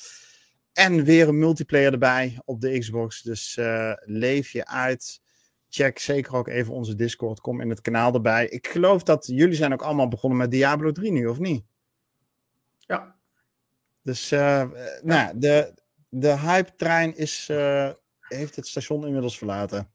[0.73, 3.21] En weer een multiplayer erbij op de Xbox.
[3.21, 5.21] Dus uh, leef je uit.
[5.69, 7.39] Check zeker ook even onze Discord.
[7.39, 8.47] Kom in het kanaal erbij.
[8.47, 11.65] Ik geloof dat jullie zijn ook allemaal begonnen met Diablo 3 nu, of niet?
[12.79, 13.15] Ja.
[14.01, 14.63] Dus uh,
[15.01, 15.73] nou, de,
[16.09, 17.51] de hype-trein is,
[18.19, 19.91] heeft het station inmiddels verlaten.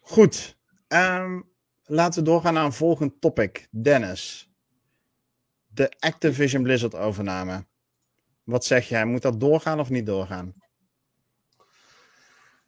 [0.00, 0.58] Goed.
[0.88, 1.49] Um,
[1.90, 3.68] laten we doorgaan naar een volgend topic.
[3.70, 4.50] Dennis.
[5.66, 7.66] De Activision Blizzard overname.
[8.44, 9.04] Wat zeg jij?
[9.04, 10.54] Moet dat doorgaan of niet doorgaan?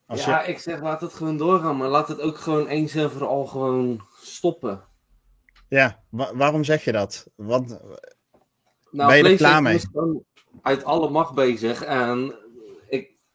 [0.06, 0.48] Als ja, je...
[0.48, 3.46] ik zeg laat het gewoon doorgaan, maar laat het ook gewoon eens en voor al
[3.46, 4.84] gewoon stoppen.
[5.68, 7.30] Ja, wa waarom zeg je dat?
[7.34, 7.68] Want
[8.90, 9.74] nou, ben je er klaar mee?
[9.74, 9.86] is
[10.62, 12.34] uit alle macht bezig en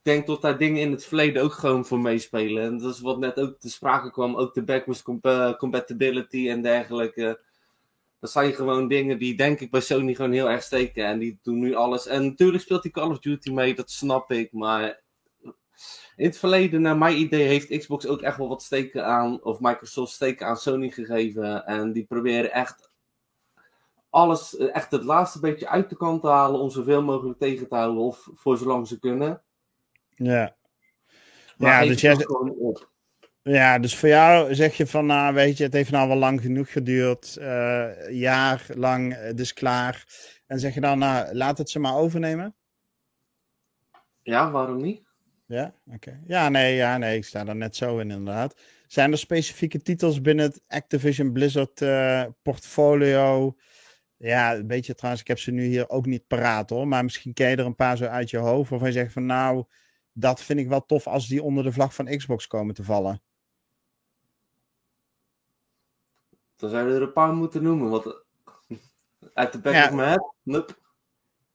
[0.08, 2.64] denk dat daar dingen in het verleden ook gewoon voor meespelen.
[2.64, 5.04] En dat is wat net ook te sprake kwam, ook de backwards
[5.58, 7.40] compatibility en dergelijke.
[8.20, 11.06] Dat zijn gewoon dingen die denk ik bij Sony gewoon heel erg steken.
[11.06, 12.08] En die doen nu alles.
[12.08, 14.52] En natuurlijk speelt die Call of Duty mee, dat snap ik.
[14.52, 15.02] Maar
[16.16, 19.60] in het verleden, naar mijn idee, heeft Xbox ook echt wel wat steken aan, of
[19.60, 21.66] Microsoft steken aan Sony gegeven.
[21.66, 22.90] En die proberen echt
[24.10, 27.76] alles, echt het laatste beetje uit de kant te halen om zoveel mogelijk tegen te
[27.76, 29.42] houden, of voor zolang ze kunnen.
[30.18, 30.56] Ja.
[31.58, 32.28] Maar ja, dus jij...
[32.28, 32.92] op.
[33.42, 36.42] Ja, dus voor jou zeg je van, nou weet je, het heeft nou wel lang
[36.42, 40.06] genoeg geduurd, uh, jaar lang, het is klaar.
[40.48, 42.56] En zeg je dan, nou, laat het ze maar overnemen?
[44.22, 45.04] Ja, waarom niet?
[45.46, 46.20] Ja, oké.
[46.26, 48.62] Ja, nee, ja, nee, ik sta daar net zo in inderdaad.
[48.88, 53.56] Zijn er specifieke titels binnen het Activision Blizzard uh, portfolio?
[54.18, 57.34] Ja, een beetje trouwens, ik heb ze nu hier ook niet paraat hoor, maar misschien
[57.34, 59.66] ken je er een paar zo uit je hoofd waarvan je zegt van, nou,
[60.20, 63.22] dat vind ik wel tof als die onder de vlag van Xbox komen te vallen.
[66.56, 67.90] Dan zouden we er een paar moeten noemen.
[67.90, 68.78] Want eh,
[69.34, 69.88] uit de back ja.
[69.88, 70.76] of my head, nope.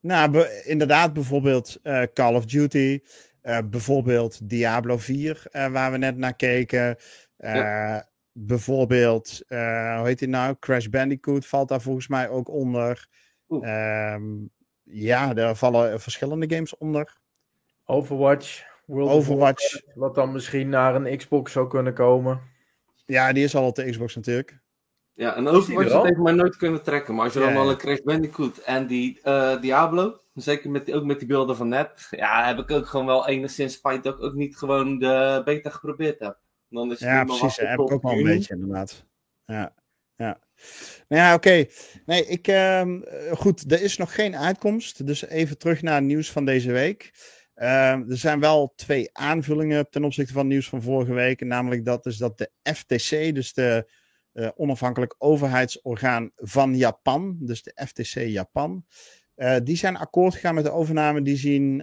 [0.01, 3.01] Nou, inderdaad, bijvoorbeeld uh, Call of Duty.
[3.43, 6.97] Uh, bijvoorbeeld Diablo 4, uh, waar we net naar keken.
[7.37, 8.11] Ja.
[8.33, 10.57] Bijvoorbeeld, hoe heet die nou?
[10.59, 13.09] Crash Bandicoot valt daar volgens mij ook onder.
[13.49, 14.51] Um,
[14.83, 17.22] ja, er vallen verschillende games onder.
[17.85, 18.71] Overwatch.
[18.87, 19.81] World Overwatch.
[19.95, 22.41] wat dan misschien naar een Xbox zou kunnen komen.
[23.07, 24.61] Ja, die is al op de Xbox natuurlijk.
[25.13, 27.15] Ja, en Overwatch heeft mij nooit kunnen trekken.
[27.15, 30.87] Maar als je ja, dan al een Crash Bandicoot en die uh, Diablo, zeker met
[30.87, 34.03] die, ook met die beelden van net, ja, heb ik ook gewoon wel enigszins spijt
[34.03, 36.39] dat ik ook niet gewoon de beta geprobeerd heb.
[36.69, 37.57] Dan is ja, precies.
[37.57, 39.07] heb ik ook wel een beetje inderdaad.
[39.45, 39.75] Ja,
[40.17, 40.41] ja.
[41.09, 41.65] Nou ja, oké.
[42.07, 42.83] Nee, ik, uh,
[43.33, 45.07] goed, er is nog geen uitkomst.
[45.07, 47.11] Dus even terug naar het nieuws van deze week.
[47.63, 51.45] Uh, er zijn wel twee aanvullingen ten opzichte van het nieuws van vorige week.
[51.45, 53.91] Namelijk dat is dat de FTC, dus de
[54.33, 58.87] uh, onafhankelijk overheidsorgaan van Japan, dus de FTC Japan,
[59.37, 61.23] uh, die zijn akkoord gegaan met de overname.
[61.23, 61.83] Die zien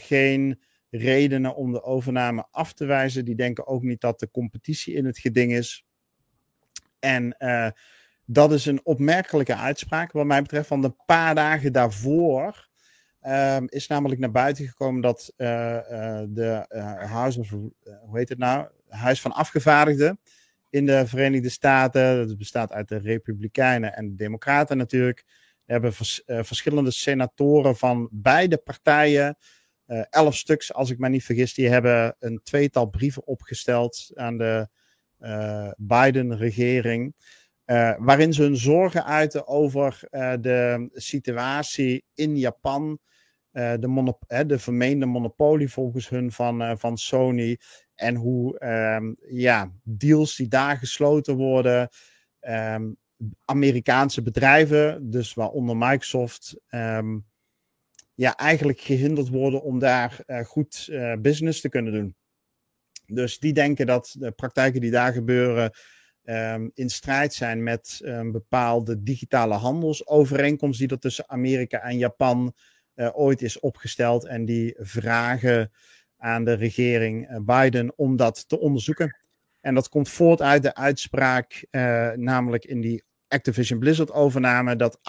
[0.00, 3.24] geen redenen om de overname af te wijzen.
[3.24, 5.84] Die denken ook niet dat de competitie in het geding is.
[6.98, 7.36] En
[8.24, 10.68] dat is een opmerkelijke uitspraak, wat mij betreft.
[10.68, 12.67] Want een paar dagen daarvoor
[13.26, 16.64] um, is namelijk naar buiten gekomen dat uh, uh, de
[17.08, 18.68] House of, hoe heet het nou?
[18.88, 20.20] Huis van Afgevaardigden
[20.70, 22.26] in de Verenigde Staten.
[22.26, 25.24] Dat bestaat uit de Republikeinen en de Democraten natuurlijk.
[25.64, 29.36] Hebben vers, verschillende senatoren van beide partijen.
[30.10, 34.68] elf stuks, als ik me niet vergis, die hebben een tweetal brieven opgesteld aan de
[35.76, 37.14] Biden-regering.
[37.70, 42.98] Uh, waarin ze hun zorgen uiten over uh, de situatie in Japan.
[43.52, 44.14] Uh, de,
[44.46, 47.58] de, vermeende monopolie volgens hun van, van Sony.
[47.94, 48.64] En hoe
[48.96, 51.88] um, ja, deals die daar gesloten worden.
[52.40, 52.96] Um,
[53.44, 56.56] Amerikaanse bedrijven, dus waaronder Microsoft.
[56.70, 57.26] Um,
[58.14, 62.16] ja, eigenlijk gehinderd worden om daar goed business te kunnen doen.
[63.06, 65.72] Dus die denken dat de praktijken die daar gebeuren
[66.28, 72.54] um, in strijd zijn met um, bepaalde digitale handelsovereenkomst die er tussen Amerika en Japan
[72.94, 74.26] uh, ooit is opgesteld.
[74.26, 75.72] En die vragen
[76.16, 79.16] aan de regering uh, Biden om dat te onderzoeken.
[79.60, 84.98] En dat komt voort uit de uitspraak, uh, namelijk in die Activision Blizzard overname, dat
[84.98, 85.00] 98%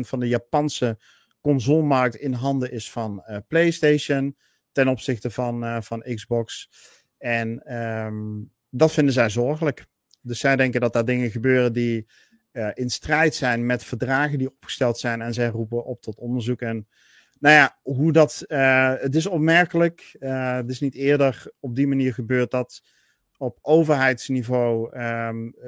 [0.00, 0.98] van de Japanse
[1.40, 4.36] consolemarkt in handen is van PlayStation
[4.72, 6.70] ten opzichte van, van Xbox.
[7.18, 9.86] En um, dat vinden zij zorgelijk.
[10.28, 12.06] Dus zij denken dat daar dingen gebeuren die
[12.52, 15.22] uh, in strijd zijn met verdragen die opgesteld zijn.
[15.22, 16.60] En zij roepen op tot onderzoek.
[16.60, 16.88] En
[17.38, 18.44] nou ja, hoe dat.
[18.46, 20.16] Uh, het is opmerkelijk.
[20.20, 22.82] Uh, het is niet eerder op die manier gebeurd dat
[23.36, 24.98] op overheidsniveau.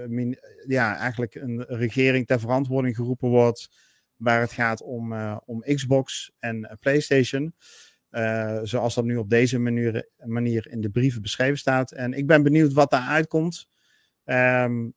[0.09, 3.70] Min, ja, eigenlijk een regering ter verantwoording geroepen wordt.
[4.16, 5.12] Waar het gaat om,
[5.44, 7.55] om Xbox en PlayStation.
[8.62, 11.92] zoals dat nu op deze manier, manier in de brieven beschreven staat.
[11.92, 13.68] En ik ben benieuwd wat daar uitkomt.
[14.24, 14.94] Um,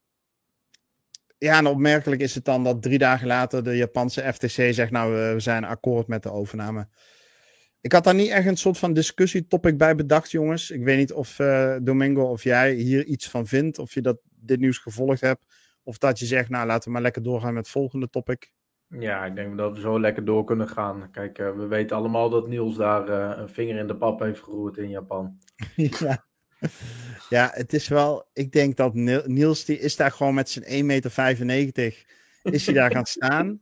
[1.37, 5.33] ja, en opmerkelijk is het dan dat drie dagen later de Japanse FTC zegt: Nou,
[5.33, 6.87] we zijn akkoord met de overname.
[7.81, 10.71] Ik had daar niet echt een soort van discussietopic bij bedacht, jongens.
[10.71, 14.17] Ik weet niet of uh, Domingo of jij hier iets van vindt, of je dat,
[14.23, 15.41] dit nieuws gevolgd hebt.
[15.83, 18.51] Of dat je zegt, nou laten we maar lekker doorgaan met het volgende topic.
[18.87, 21.11] Ja, ik denk dat we zo lekker door kunnen gaan.
[21.11, 24.43] Kijk, uh, we weten allemaal dat Niels daar uh, een vinger in de pap heeft
[24.43, 25.37] geroerd in Japan.
[25.75, 26.25] ja.
[27.29, 28.25] Ja, het is wel.
[28.33, 31.01] Ik denk dat Niels, die is daar gewoon met zijn
[31.37, 32.05] 1,95 meter.
[32.43, 33.61] Is hij daar gaan staan?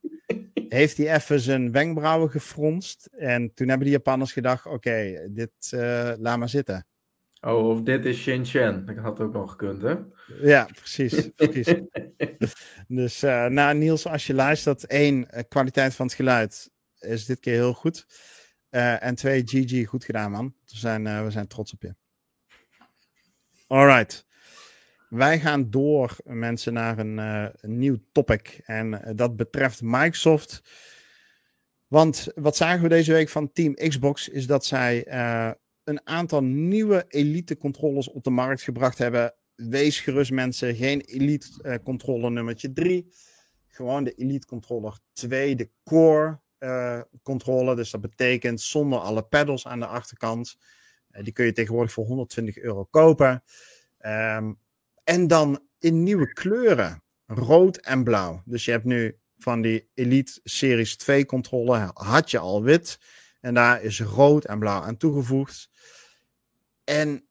[0.68, 3.10] Heeft hij even zijn wenkbrauwen gefronst?
[3.12, 6.86] En toen hebben de Japanners gedacht: oké, dit uh, laat maar zitten.
[7.42, 8.86] Oh, of dit is Shenzhen.
[8.86, 9.96] Dat had ook nog gekund, hè?
[10.42, 11.30] Ja, precies.
[11.36, 11.76] precies.
[12.88, 17.40] dus, uh, nou, Niels, als je luistert, één, eh, kwaliteit van het geluid is dit
[17.40, 18.06] keer heel goed.
[18.70, 20.54] Uh, en twee, GG, goed gedaan, man.
[20.66, 21.96] We zijn, we zijn trots op je.
[23.72, 24.26] Alright.
[25.10, 28.62] Wij gaan door, mensen, naar een, een nieuw topic.
[28.66, 30.62] En uh, dat betreft Microsoft.
[31.88, 35.52] Want wat zagen we deze week van Team Xbox is dat zij uh,
[35.84, 39.34] een aantal nieuwe Elite controllers op de markt gebracht hebben.
[39.56, 40.76] Wees gerust, mensen.
[40.76, 43.14] Geen Elite controller nummertje 3.
[43.68, 46.40] Gewoon de Elite controller 2, de Core
[47.24, 47.76] controller.
[47.76, 50.58] Dus dat betekent zonder alle pedals aan de achterkant.
[51.12, 53.44] Eh, die kun je tegenwoordig voor 120 euro kopen.
[54.06, 54.60] Um,
[55.04, 57.04] en dan in nieuwe kleuren.
[57.26, 58.42] Rood en blauw.
[58.46, 63.00] Dus je hebt nu van die Elite Series 2 controle had je al wit.
[63.40, 65.70] En daar is rood en blauw aan toegevoegd.
[66.84, 67.26] En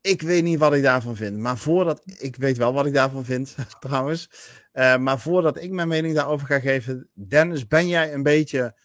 [0.00, 1.38] ik weet niet wat ik daarvan vind.
[1.38, 2.02] Maar voordat.
[2.18, 4.30] Ik weet wel wat ik daarvan vind, trouwens.
[4.72, 7.10] Uh, maar voordat ik mijn mening daarover ga geven.
[7.14, 8.78] Dennis, ben jij een beetje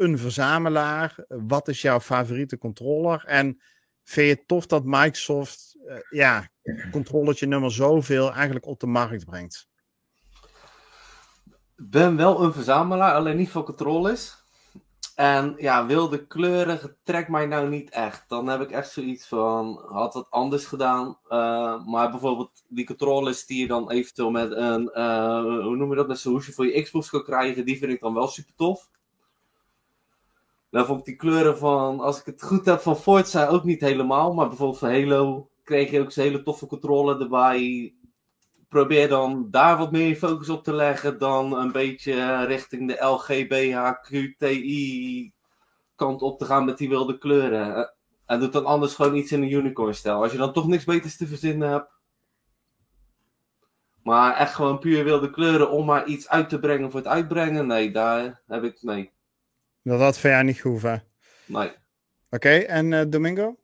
[0.00, 1.24] een verzamelaar?
[1.28, 3.24] Wat is jouw favoriete controller?
[3.26, 3.60] En
[4.04, 6.48] vind je het tof dat Microsoft uh, ja,
[6.90, 9.68] controllertje nummer zoveel eigenlijk op de markt brengt?
[11.76, 14.38] Ben wel een verzamelaar, alleen niet voor controllers.
[15.14, 18.24] En ja, wilde kleuren trekt mij nou niet echt.
[18.28, 21.18] Dan heb ik echt zoiets van, had het anders gedaan.
[21.28, 25.96] Uh, maar bijvoorbeeld die controllers die je dan eventueel met een, uh, hoe noem je
[25.96, 28.54] dat, met zo'n hoesje voor je Xbox kan krijgen, die vind ik dan wel super
[28.56, 28.88] tof.
[30.70, 33.80] Nou vond ik die kleuren van, als ik het goed heb, van Forza ook niet
[33.80, 34.34] helemaal.
[34.34, 37.94] Maar bijvoorbeeld van Halo kreeg je ook zo'n hele toffe controle erbij.
[38.68, 44.52] Probeer dan daar wat meer focus op te leggen dan een beetje richting de LGBHQTI
[45.94, 47.94] kant op te gaan met die wilde kleuren.
[48.26, 50.22] En doet dan anders gewoon iets in een unicorn stijl.
[50.22, 51.98] Als je dan toch niks beters te verzinnen hebt.
[54.02, 57.66] Maar echt gewoon puur wilde kleuren om maar iets uit te brengen voor het uitbrengen.
[57.66, 58.82] Nee, daar heb ik.
[58.82, 59.12] Nee.
[59.82, 61.04] Dat had voor jou niet gehoeven.
[61.46, 61.70] Nee.
[62.30, 63.56] Oké, en uh, Domingo?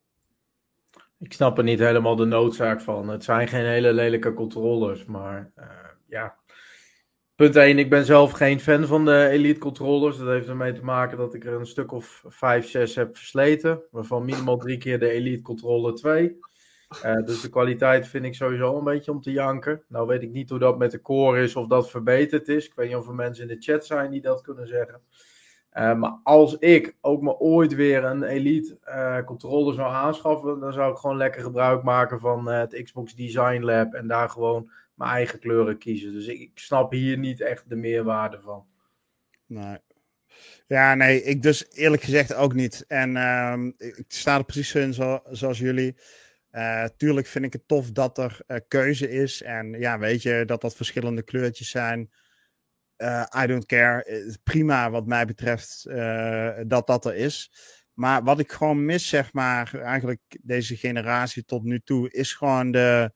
[1.18, 3.08] Ik snap er niet helemaal de noodzaak van.
[3.08, 5.64] Het zijn geen hele lelijke controllers, maar uh,
[6.08, 6.36] ja.
[7.34, 10.18] Punt 1, ik ben zelf geen fan van de Elite controllers.
[10.18, 13.82] Dat heeft ermee te maken dat ik er een stuk of 5, 6 heb versleten.
[13.90, 16.38] Waarvan minimaal drie keer de Elite controller 2.
[17.04, 19.82] Uh, dus de kwaliteit vind ik sowieso een beetje om te janken.
[19.88, 22.66] Nou weet ik niet hoe dat met de core is of dat verbeterd is.
[22.66, 25.00] Ik weet niet of er mensen in de chat zijn die dat kunnen zeggen.
[25.76, 30.72] Uh, maar als ik ook maar ooit weer een Elite uh, controller zou aanschaffen, dan
[30.72, 35.10] zou ik gewoon lekker gebruik maken van het Xbox Design Lab en daar gewoon mijn
[35.10, 36.12] eigen kleuren kiezen.
[36.12, 38.66] Dus ik, snap hier niet echt de meerwaarde van.
[39.46, 39.78] Nee.
[40.66, 42.84] Ja, nee, ik dus eerlijk gezegd ook niet.
[42.88, 45.96] En uh, ik sta er precies in zo, zoals jullie.
[46.96, 49.42] Tuurlijk vind ik het tof dat er keuze is.
[49.42, 52.10] En ja, weet je, dat dat verschillende kleurtjes zijn.
[52.98, 54.36] Uh, I don't care.
[54.42, 55.84] Prima wat mij betreft
[56.66, 57.50] dat dat er is.
[57.96, 62.70] Maar wat ik gewoon mis, zeg maar, eigenlijk deze generatie tot nu toe, is gewoon
[62.70, 63.12] de,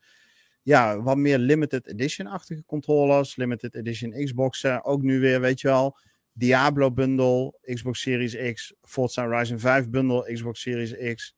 [0.62, 3.36] ja, wat meer limited edition-achtige controllers.
[3.36, 4.84] Limited edition Xboxen.
[4.84, 5.98] Ook nu weer, weet je wel,
[6.32, 11.34] Diablo bundle, Xbox Series X, Forza Horizon 5 bundle, Xbox Series X.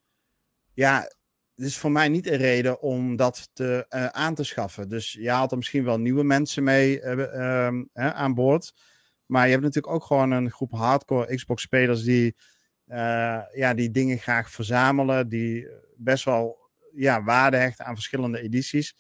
[0.75, 1.13] Ja,
[1.55, 4.89] het is voor mij niet een reden om dat te, uh, aan te schaffen.
[4.89, 8.73] Dus je haalt er misschien wel nieuwe mensen mee uh, uh, aan boord.
[9.27, 12.37] Maar je hebt natuurlijk ook gewoon een groep hardcore Xbox-spelers die,
[13.53, 15.29] ja, die dingen graag verzamelen.
[15.29, 18.97] Die best wel ja, waarde hechten aan verschillende edities.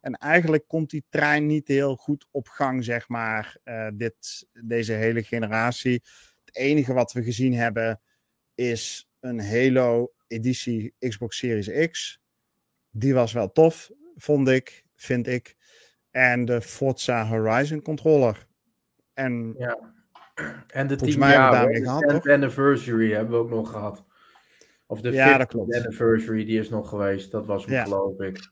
[0.00, 3.56] En eigenlijk komt die trein niet heel goed op gang, zeg maar,
[3.94, 6.02] dit, deze hele generatie.
[6.44, 8.00] Het enige wat we gezien hebben
[8.54, 12.20] is een Halo editie Xbox Series X.
[12.90, 15.56] Die was wel tof, vond ik, vind ik.
[16.10, 18.46] En de Forza Horizon controller.
[19.14, 19.78] En, ja.
[20.66, 24.04] en de 10 jaar, de anniversary hebben we ook nog gehad.
[24.86, 25.74] Of de ja, dat klopt.
[25.74, 27.30] anniversary, die is nog geweest.
[27.30, 27.82] Dat was ja.
[27.82, 28.50] geloof ik.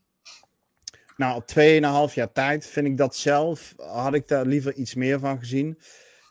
[1.16, 5.18] Nou, op 2,5 jaar tijd vind ik dat zelf, had ik daar liever iets meer
[5.18, 5.78] van gezien.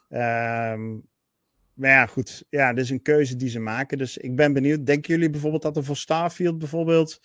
[0.10, 1.08] Um,
[1.74, 2.46] maar ja, goed.
[2.50, 3.98] Ja, dit is een keuze die ze maken.
[3.98, 4.86] Dus ik ben benieuwd.
[4.86, 7.20] Denken jullie bijvoorbeeld dat er voor Starfield bijvoorbeeld...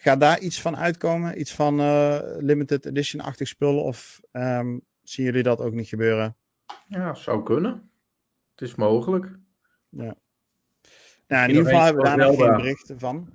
[0.00, 1.40] Gaat daar iets van uitkomen?
[1.40, 3.82] Iets van uh, limited edition-achtig spullen?
[3.82, 6.36] Of um, zien jullie dat ook niet gebeuren?
[6.88, 7.90] Ja, zou kunnen.
[8.50, 9.26] Het is mogelijk.
[9.88, 10.14] Ja.
[11.26, 13.28] Nou, in ieder geval hebben we daar nog geen berichten van.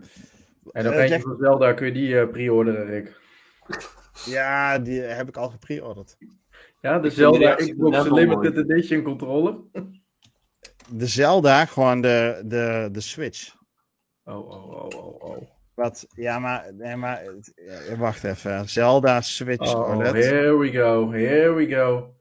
[0.72, 3.20] En ook uh, eentje van Zelda, kun je die uh, pre-orderen, Rick?
[4.26, 6.18] Ja, die heb ik al gepre-orderd.
[6.82, 9.56] Ja, de Zelda Xbox Limited Edition controller
[10.90, 13.56] de Zelda, gewoon de, de, de Switch.
[14.24, 15.48] Oh, oh, oh, oh, oh.
[15.74, 17.24] Wat, ja, maar, nee, maar
[17.98, 18.70] wacht even.
[18.70, 20.14] Zelda Switch oh, OLED.
[20.14, 22.16] Here we go, here we go.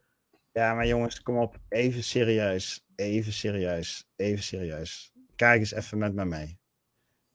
[0.52, 1.58] Ja, maar jongens, kom op.
[1.68, 2.86] Even serieus.
[2.96, 4.08] Even serieus.
[4.16, 5.12] Even serieus.
[5.36, 6.60] Kijk eens even met me mee.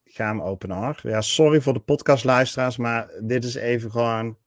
[0.04, 1.00] Ik ga hem openen hoor.
[1.04, 4.38] Ja, sorry voor de podcastluisteraars, maar dit is even gewoon...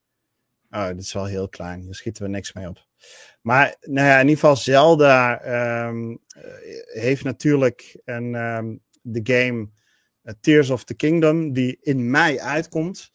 [0.70, 1.80] Oh, dit is wel heel klein.
[1.80, 2.86] Hier schieten we niks mee op.
[3.40, 5.40] Maar nou ja, in ieder geval Zelda
[5.88, 6.20] um,
[6.84, 9.68] heeft natuurlijk een, um, de game
[10.22, 13.10] uh, Tears of the Kingdom, die in mei uitkomt.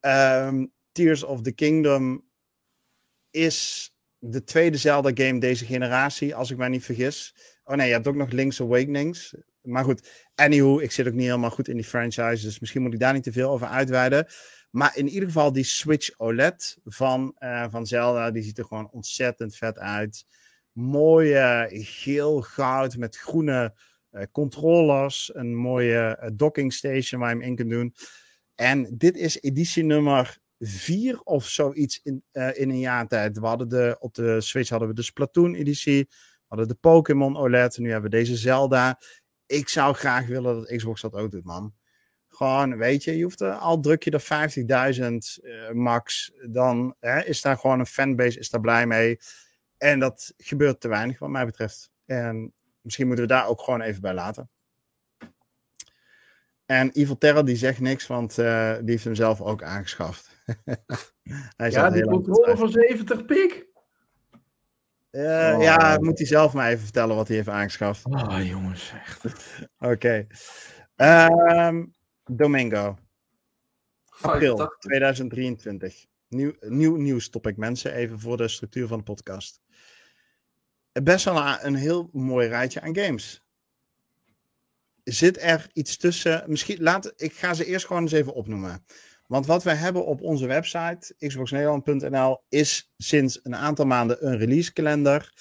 [0.00, 2.24] Um, Tears of the Kingdom
[3.30, 7.34] is de tweede Zelda game deze generatie, als ik mij niet vergis.
[7.64, 9.34] Oh nee, je hebt ook nog Link's Awakenings.
[9.62, 12.92] Maar goed, anywho, ik zit ook niet helemaal goed in die franchise, dus misschien moet
[12.92, 14.26] ik daar niet te veel over uitweiden.
[14.78, 18.90] Maar in ieder geval die Switch OLED van, uh, van Zelda, die ziet er gewoon
[18.90, 20.26] ontzettend vet uit.
[20.72, 23.74] Mooie geel goud met groene
[24.12, 25.30] uh, controllers.
[25.34, 27.94] Een mooie docking station waar je hem in kunt doen.
[28.54, 33.38] En dit is editie nummer 4 of zoiets in, in een jaar tijd.
[33.38, 36.06] We hadden de, op de Switch hadden we de Splatoon editie.
[36.08, 37.78] We hadden de Pokémon OLED.
[37.78, 39.00] Nu hebben we deze Zelda.
[39.46, 41.74] Ik zou graag willen dat Xbox dat ook doet, man.
[42.38, 44.92] Gewoon, weet je, je hoeft er, al druk je er
[45.34, 49.18] 50.000 uh, max, dan hè, is daar gewoon een fanbase, is daar blij mee.
[49.78, 51.90] En dat gebeurt te weinig, wat mij betreft.
[52.06, 54.50] En misschien moeten we daar ook gewoon even bij laten.
[56.66, 60.30] En Evil Terror die zegt niks, want uh, die heeft hem zelf ook aangeschaft.
[61.56, 63.66] hij ja, die controle van 70 pik.
[65.10, 65.62] Uh, oh.
[65.62, 68.04] Ja, moet hij zelf maar even vertellen wat hij heeft aangeschaft.
[68.04, 69.24] Ah, oh, jongens, echt.
[69.78, 70.26] Oké.
[70.96, 71.66] Okay.
[71.66, 71.96] Um,
[72.30, 72.98] Domingo.
[74.20, 76.06] April 2023.
[76.28, 77.92] Nieuw, nieuw nieuws topic, mensen.
[77.92, 79.60] Even voor de structuur van de podcast.
[80.92, 83.44] Best wel een, een heel mooi rijtje aan games.
[85.04, 86.44] Zit er iets tussen?
[86.46, 88.84] Misschien, laat, ik ga ze eerst gewoon eens even opnoemen.
[89.26, 94.72] Want wat wij hebben op onze website, xboxnederland.nl, is sinds een aantal maanden een release
[94.72, 95.32] kalender.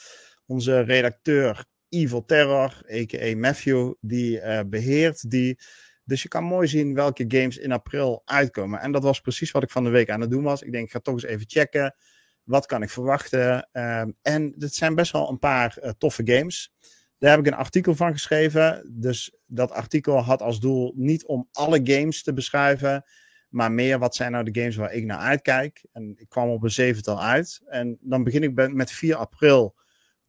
[0.45, 3.35] Onze redacteur Evil Terror, a.k.a.
[3.35, 5.59] Matthew, die beheert die.
[6.08, 8.80] Dus je kan mooi zien welke games in april uitkomen.
[8.80, 10.62] En dat was precies wat ik van de week aan het doen was.
[10.62, 11.95] Ik denk, ik ga toch eens even checken.
[12.43, 13.70] Wat kan ik verwachten?
[13.72, 16.74] Ehm, en het zijn best wel een paar uh, toffe games.
[17.18, 18.91] Daar heb ik een artikel van geschreven.
[18.93, 23.05] Dus dat artikel had als doel niet om alle games te beschrijven.
[23.49, 25.86] Maar meer wat zijn nou de games waar ik naar uitkijk.
[25.91, 27.62] En ik kwam op een zevental uit.
[27.66, 29.76] En dan begin ik met 4 april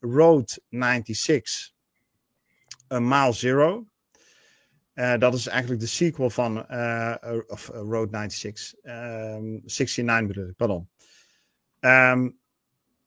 [0.00, 1.70] Road 96.
[2.92, 3.86] A Mile Zero.
[4.98, 7.14] Uh, dat is eigenlijk de sequel van uh,
[7.46, 8.74] of, Road 96.
[8.82, 10.88] Um, 69 bedoel ik, pardon.
[11.80, 12.38] Um,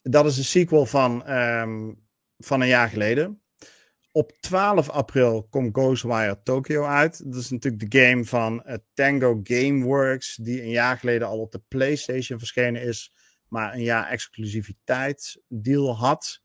[0.02, 2.00] dat is de sequel van, um,
[2.38, 3.42] van een jaar geleden.
[4.12, 7.32] Op 12 april komt Ghostwire Tokyo uit.
[7.32, 11.62] Dat is natuurlijk de game van Tango Gameworks, die een jaar geleden al op de
[11.68, 13.16] PlayStation verschenen is,
[13.48, 16.42] maar een jaar exclusiviteit deal had.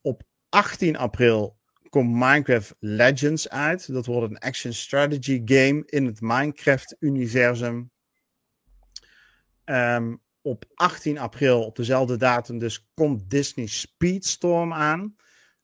[0.00, 1.59] Op 18 april
[1.90, 3.92] komt Minecraft Legends uit.
[3.92, 7.90] Dat wordt een action strategy game in het Minecraft-universum.
[9.64, 15.16] Um, op 18 april, op dezelfde datum dus, komt Disney Speedstorm aan.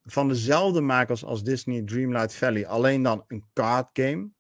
[0.04, 4.30] Van dezelfde makers als Disney Dreamlight Valley, alleen dan een card game.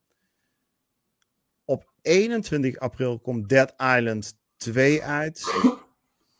[1.64, 5.42] Op 21 april komt Dead Island 2 uit.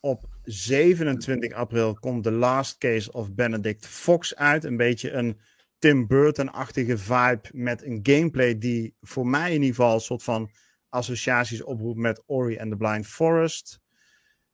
[0.00, 4.64] Op 27 april komt The Last Case of Benedict Fox uit.
[4.64, 5.40] Een beetje een
[5.78, 10.50] Tim Burton-achtige vibe met een gameplay die voor mij in ieder geval een soort van
[10.88, 13.80] associaties oproept met Ori and the Blind Forest.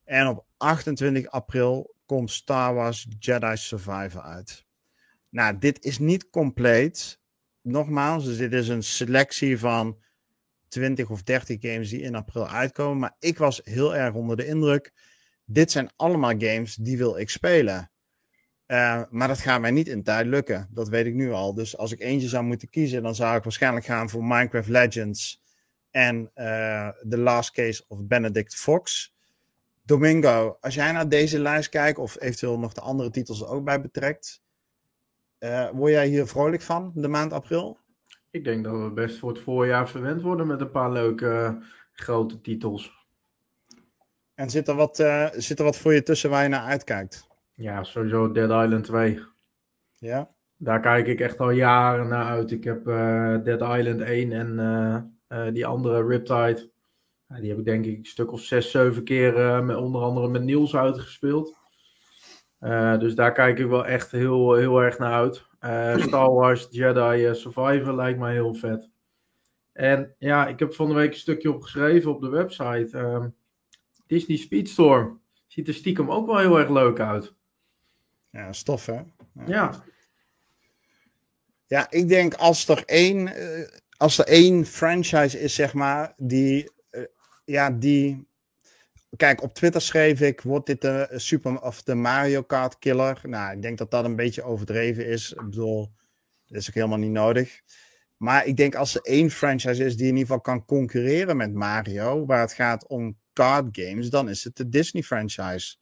[0.04, 4.66] En op 28 april komt Star Wars Jedi Survivor uit.
[5.28, 7.20] Nou, dit is niet compleet.
[7.60, 9.98] Nogmaals, dus dit is een selectie van
[10.68, 12.98] 20 of 30 games die in april uitkomen.
[12.98, 14.92] Maar ik was heel erg onder de indruk.
[15.52, 17.90] Dit zijn allemaal games die wil ik spelen.
[18.66, 20.68] Uh, maar dat gaat mij niet in tijd lukken.
[20.70, 21.54] Dat weet ik nu al.
[21.54, 25.42] Dus als ik eentje zou moeten kiezen, dan zou ik waarschijnlijk gaan voor Minecraft Legends
[25.90, 29.14] en uh, The Last Case of Benedict Fox.
[29.84, 33.64] Domingo, als jij naar deze lijst kijkt, of eventueel nog de andere titels er ook
[33.64, 34.42] bij betrekt,
[35.38, 37.78] uh, word jij hier vrolijk van, de maand april?
[38.30, 42.40] Ik denk dat we best voor het voorjaar verwend worden met een paar leuke grote
[42.40, 43.01] titels.
[44.42, 47.28] En zit er, wat, uh, zit er wat voor je tussen waar je naar uitkijkt?
[47.54, 49.20] Ja, sowieso Dead Island 2.
[49.98, 50.28] Ja?
[50.56, 52.50] Daar kijk ik echt al jaren naar uit.
[52.50, 52.84] Ik heb
[53.44, 56.70] Dead Island 1 en die andere Riptide
[57.26, 60.42] die heb ik denk ik een stuk of zes, zeven keer met, onder andere met
[60.42, 61.56] Niels uitgespeeld.
[62.98, 65.46] Dus daar kijk ik wel echt heel, heel erg naar uit.
[66.02, 68.90] Star Wars Jedi Survivor lijkt mij heel vet.
[69.72, 72.98] En ja, ik heb van de week een stukje opgeschreven op de website.
[72.98, 73.28] Ehm,
[74.06, 75.20] Disney Speedstorm.
[75.46, 77.34] Ziet er stiekem ook wel heel erg leuk uit.
[78.30, 78.92] Ja, stof hè?
[78.92, 79.44] Ja.
[79.46, 79.84] Ja,
[81.66, 83.32] ja ik denk als er één,
[83.96, 86.70] als er één franchise is, zeg maar, die
[87.44, 88.26] ja, die.
[89.16, 93.20] Kijk, op Twitter schreef ik: wordt dit de Super of de Mario Kart killer?
[93.22, 95.32] Nou, ik denk dat dat een beetje overdreven is.
[95.32, 95.92] Ik bedoel,
[96.46, 97.60] dat is ook helemaal niet nodig.
[98.16, 101.54] Maar ik denk als er één franchise is die in ieder geval kan concurreren met
[101.54, 105.76] Mario, waar het gaat om card games, dan is het de Disney franchise.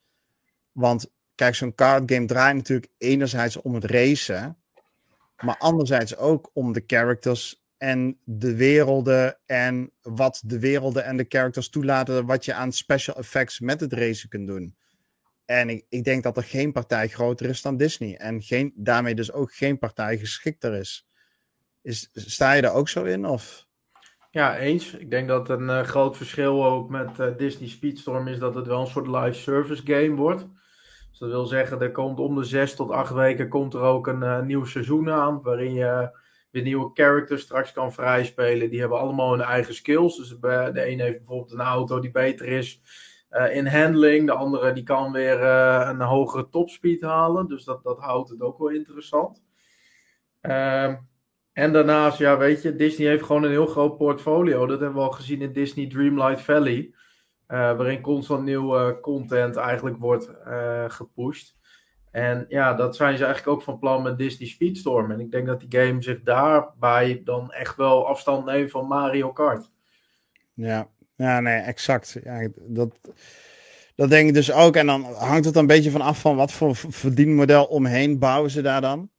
[0.72, 4.56] Want kijk, zo'n card game draait natuurlijk enerzijds om het racen,
[5.36, 11.26] maar anderzijds ook om de characters en de werelden en wat de werelden en de
[11.28, 14.76] characters toelaten, wat je aan special effects met het racen kunt doen.
[15.44, 18.16] En ik, ik denk dat er geen partij groter is dan Disney.
[18.16, 21.08] En geen, daarmee dus ook geen partij geschikter is.
[21.82, 22.10] is.
[22.12, 23.26] Sta je daar ook zo in?
[23.26, 23.66] Of?
[24.32, 24.94] Ja, eens.
[24.94, 28.66] Ik denk dat een uh, groot verschil ook met uh, Disney Speedstorm is dat het
[28.66, 30.46] wel een soort live service game wordt.
[31.10, 34.06] Dus dat wil zeggen, er komt om de zes tot acht weken komt er ook
[34.06, 35.42] een uh, nieuw seizoen aan.
[35.42, 36.18] Waarin je
[36.50, 38.70] weer nieuwe characters straks kan vrijspelen.
[38.70, 40.16] Die hebben allemaal hun eigen skills.
[40.16, 42.80] Dus de een heeft bijvoorbeeld een auto die beter is
[43.52, 44.26] in handling.
[44.26, 47.48] De andere die kan weer een hogere topspeed halen.
[47.48, 49.42] Dus dat, dat houdt het ook wel interessant.
[50.42, 50.94] Uh,
[51.52, 54.66] en daarnaast, ja, weet je, Disney heeft gewoon een heel groot portfolio.
[54.66, 56.94] Dat hebben we al gezien in Disney Dreamlight Valley.
[57.46, 60.30] Eh, waarin constant nieuwe content eigenlijk wordt
[60.86, 61.58] gepusht.
[62.10, 65.10] En ja, dat zijn ze eigenlijk ook van plan met Disney Speedstorm.
[65.10, 69.32] En ik denk dat die game zich daarbij dan echt wel afstand neemt van Mario
[69.32, 69.70] Kart.
[70.54, 72.16] Ja, ja nee, exact.
[72.24, 72.98] Ja, dat,
[73.94, 74.76] dat denk ik dus ook.
[74.76, 78.62] En dan hangt het een beetje van af van wat voor verdienmodel omheen bouwen ze
[78.62, 79.10] daar dan.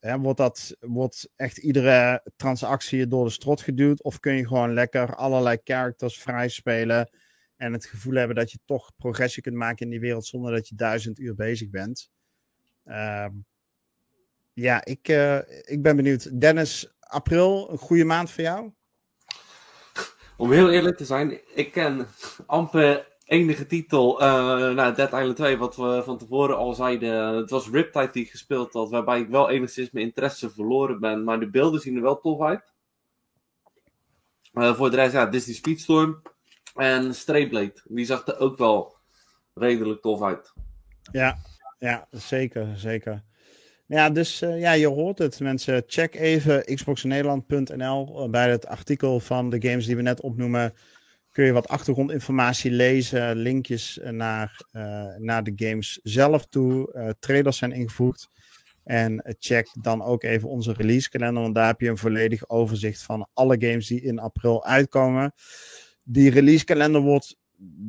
[0.00, 4.02] Hè, wordt, dat, wordt echt iedere transactie door de strot geduwd?
[4.02, 7.10] Of kun je gewoon lekker allerlei characters vrij spelen?
[7.56, 10.68] En het gevoel hebben dat je toch progressie kunt maken in die wereld zonder dat
[10.68, 12.10] je duizend uur bezig bent.
[12.84, 13.32] Ehm,
[14.52, 15.08] ja, ik,
[15.64, 16.40] ik ben benieuwd.
[16.40, 18.72] Dennis, april, een goede maand voor jou?
[20.36, 22.06] Om heel eerlijk te zijn, ik ken
[22.46, 24.28] amper enige titel, uh,
[24.74, 27.36] nou, Dead Island 2, wat we van tevoren al zeiden.
[27.36, 31.24] Het was Riptide die gespeeld had, waarbij ik wel enigszins mijn interesse verloren ben.
[31.24, 32.72] Maar de beelden zien er wel tof uit.
[34.52, 36.22] Uh, voor de rest, ja, Disney Speedstorm
[36.74, 37.74] en Strayblade.
[37.84, 38.96] Die zag er ook wel
[39.54, 40.52] redelijk tof uit.
[41.12, 41.36] Ja,
[41.78, 43.24] ja zeker, zeker.
[43.86, 45.40] Ja, dus uh, ja, je hoort het.
[45.40, 50.74] Mensen, check even xboxnederland.nl bij het artikel van de games die we net opnoemen
[51.38, 56.94] kun je wat achtergrondinformatie lezen, linkjes naar, uh, naar de games zelf toe.
[56.94, 58.28] Uh, trailers zijn ingevoegd.
[58.84, 63.28] En check dan ook even onze releasekalender, want daar heb je een volledig overzicht van
[63.34, 65.32] alle games die in april uitkomen.
[66.02, 67.36] Die releasekalender wordt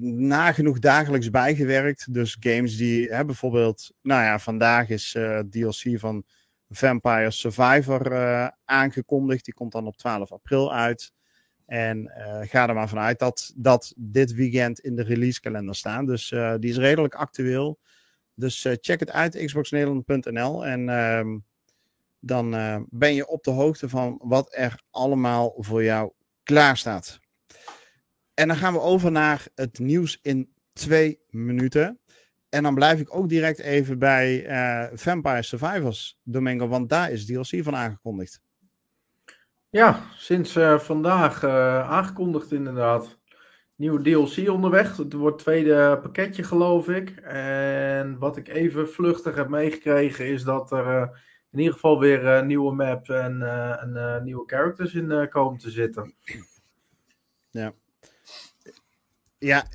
[0.01, 2.13] nagenoeg dagelijks bijgewerkt.
[2.13, 5.17] Dus games die hè, bijvoorbeeld, nou ja, vandaag is
[5.49, 6.23] DLC van
[6.69, 8.11] Vampire Survivor
[8.65, 9.45] aangekondigd.
[9.45, 11.11] Die komt dan op 12 april uit.
[11.69, 16.05] En uh, ga er maar vanuit dat, dat dit weekend in de releasekalender staan.
[16.05, 17.79] Dus uh, die is redelijk actueel.
[18.33, 20.65] Dus uh, check het uit, xboxnederland.nl.
[20.65, 21.37] En ehm,
[22.19, 22.49] dan
[22.89, 26.11] ben je op de hoogte van wat er allemaal voor jou
[26.43, 27.19] klaar staat.
[28.33, 31.99] En dan gaan we over naar het nieuws in twee minuten.
[32.49, 34.45] En dan blijf ik ook direct even bij
[34.93, 38.41] Vampire Survivors, Domingo, want daar is DLC van aangekondigd.
[39.71, 43.19] Ja, sinds uh, vandaag uh, aangekondigd inderdaad.
[43.75, 44.97] Nieuwe DLC onderweg.
[44.97, 47.09] Het wordt het tweede pakketje geloof ik.
[47.23, 51.07] En wat ik even vluchtig heb meegekregen is dat er uh,
[51.51, 53.41] in ieder geval weer een nieuwe map en,
[53.79, 56.15] en nieuwe characters in komen te zitten.
[57.49, 57.73] Ja.
[59.37, 59.67] Ja,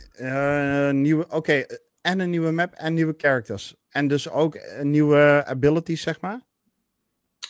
[0.93, 1.27] nieuwe.
[1.29, 1.65] Oké,
[2.01, 3.77] en een nieuwe map en nieuwe characters.
[3.89, 6.41] En dus ook nieuwe abilities, zeg maar.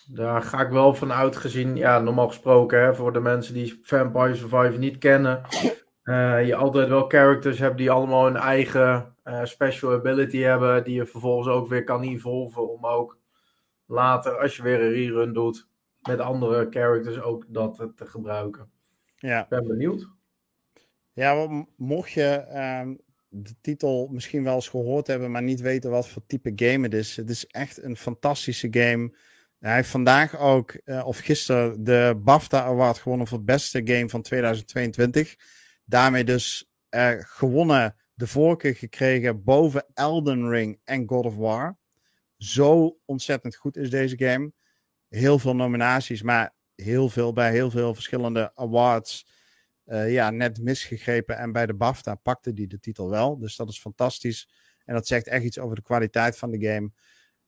[0.08, 3.78] Daar ga ik wel van uit gezien, ja, normaal gesproken, hè, voor de mensen die
[3.82, 5.42] Vampire Survivor niet kennen,
[6.04, 10.94] uh, je altijd wel characters hebt die allemaal een eigen uh, special ability hebben, die
[10.94, 13.18] je vervolgens ook weer kan evolven om ook
[13.86, 15.68] later, als je weer een rerun doet,
[16.00, 18.70] met andere characters ook dat te gebruiken.
[19.16, 19.42] Ja.
[19.42, 20.08] Ik ben benieuwd.
[21.12, 22.94] Ja, mocht je uh,
[23.28, 26.94] de titel misschien wel eens gehoord hebben, maar niet weten wat voor type game het
[26.94, 27.16] is.
[27.16, 29.12] Het is echt een fantastische game
[29.64, 34.08] hij heeft vandaag ook, uh, of gisteren, de BAFTA Award gewonnen voor het beste game
[34.08, 35.36] van 2022.
[35.84, 41.78] Daarmee dus uh, gewonnen, de voorkeur gekregen boven Elden Ring en God of War.
[42.36, 44.52] Zo ontzettend goed is deze game.
[45.08, 49.26] Heel veel nominaties, maar heel veel bij heel veel verschillende awards.
[49.86, 51.36] Uh, ja, net misgegrepen.
[51.38, 53.38] En bij de BAFTA pakte die de titel wel.
[53.38, 54.48] Dus dat is fantastisch.
[54.84, 56.92] En dat zegt echt iets over de kwaliteit van de game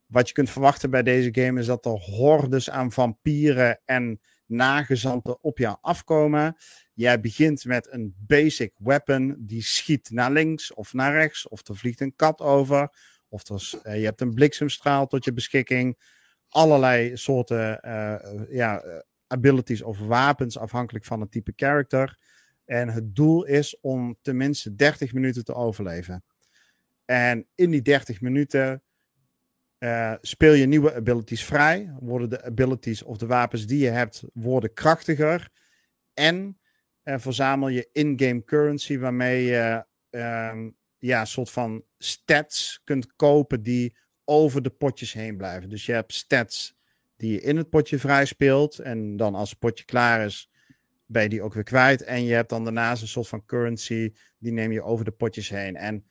[0.06, 5.42] wat je kunt verwachten bij deze game is dat er hordes aan vampieren en nagezanten
[5.42, 6.56] op jou afkomen.
[6.94, 11.76] Jij begint met een basic weapon die schiet naar links of naar rechts, of er
[11.76, 12.90] vliegt een kat over,
[13.28, 15.98] of uh, je hebt een bliksemstraal tot je beschikking.
[16.48, 18.16] Allerlei soorten uh,
[18.48, 22.18] ja, abilities of wapens afhankelijk van het type character.
[22.64, 26.24] En het doel is om tenminste 30 minuten te overleven.
[27.04, 28.82] En in die 30 minuten
[29.78, 34.24] uh, speel je nieuwe abilities vrij, worden de abilities of de wapens die je hebt,
[34.32, 35.48] worden krachtiger.
[36.14, 36.58] En
[37.04, 40.66] uh, verzamel je in-game currency waarmee je uh,
[40.98, 45.68] ja, soort van stats kunt kopen die over de potjes heen blijven.
[45.68, 46.76] Dus je hebt stats
[47.16, 48.78] die je in het potje vrij speelt.
[48.78, 50.50] En dan als het potje klaar is,
[51.06, 52.02] ben je die ook weer kwijt.
[52.02, 55.48] En je hebt dan daarnaast een soort van currency, die neem je over de potjes
[55.48, 55.76] heen.
[55.76, 56.04] En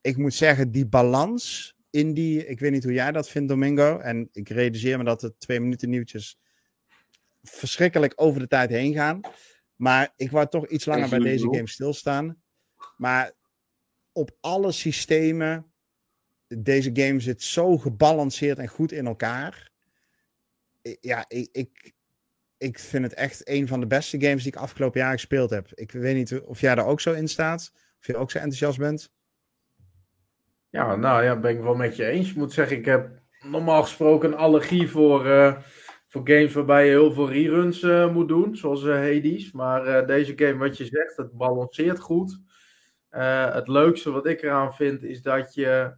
[0.00, 3.98] ik moet zeggen, die balans in die, ik weet niet hoe jij dat vindt, Domingo.
[3.98, 6.38] En ik realiseer me dat de twee minuten nieuwtjes
[7.42, 9.20] verschrikkelijk over de tijd heen gaan.
[9.76, 12.42] Maar ik wou toch iets langer bij deze game stilstaan.
[12.96, 13.32] Maar
[14.12, 15.72] op alle systemen,
[16.46, 19.70] deze game zit zo gebalanceerd en goed in elkaar.
[21.00, 21.92] Ja, ik, ik,
[22.58, 25.70] ik vind het echt een van de beste games die ik afgelopen jaar gespeeld heb.
[25.74, 27.72] Ik weet niet of jij er ook zo in staat.
[28.00, 29.10] Of je ook zo enthousiast bent.
[30.70, 32.30] Ja, nou ja, ben ik wel met je eens.
[32.30, 33.10] Ik moet zeggen, ik heb
[33.42, 35.56] normaal gesproken een allergie voor, uh,
[36.08, 39.52] voor games waarbij je heel veel reruns uh, moet doen, zoals uh, Hades.
[39.52, 42.40] Maar deze game, wat je zegt, het balanceert goed.
[43.08, 45.94] het leukste wat ik eraan vind, is dat je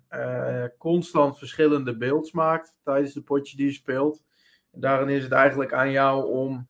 [0.78, 4.24] constant verschillende beelds maakt tijdens de potje die je speelt.
[4.72, 6.68] Daarin is het eigenlijk aan jou om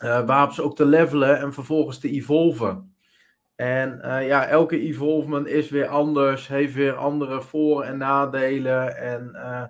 [0.00, 2.93] wapens ook te levelen en vervolgens te evolven.
[3.56, 8.96] En uh, ja, elke evolvement is weer anders, heeft weer andere voor- en nadelen.
[8.96, 9.64] En uh,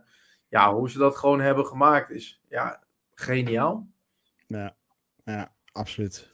[0.49, 2.83] ja, hoe ze dat gewoon hebben gemaakt is ja,
[3.15, 3.89] geniaal.
[4.47, 4.77] Ja,
[5.25, 6.33] ja absoluut.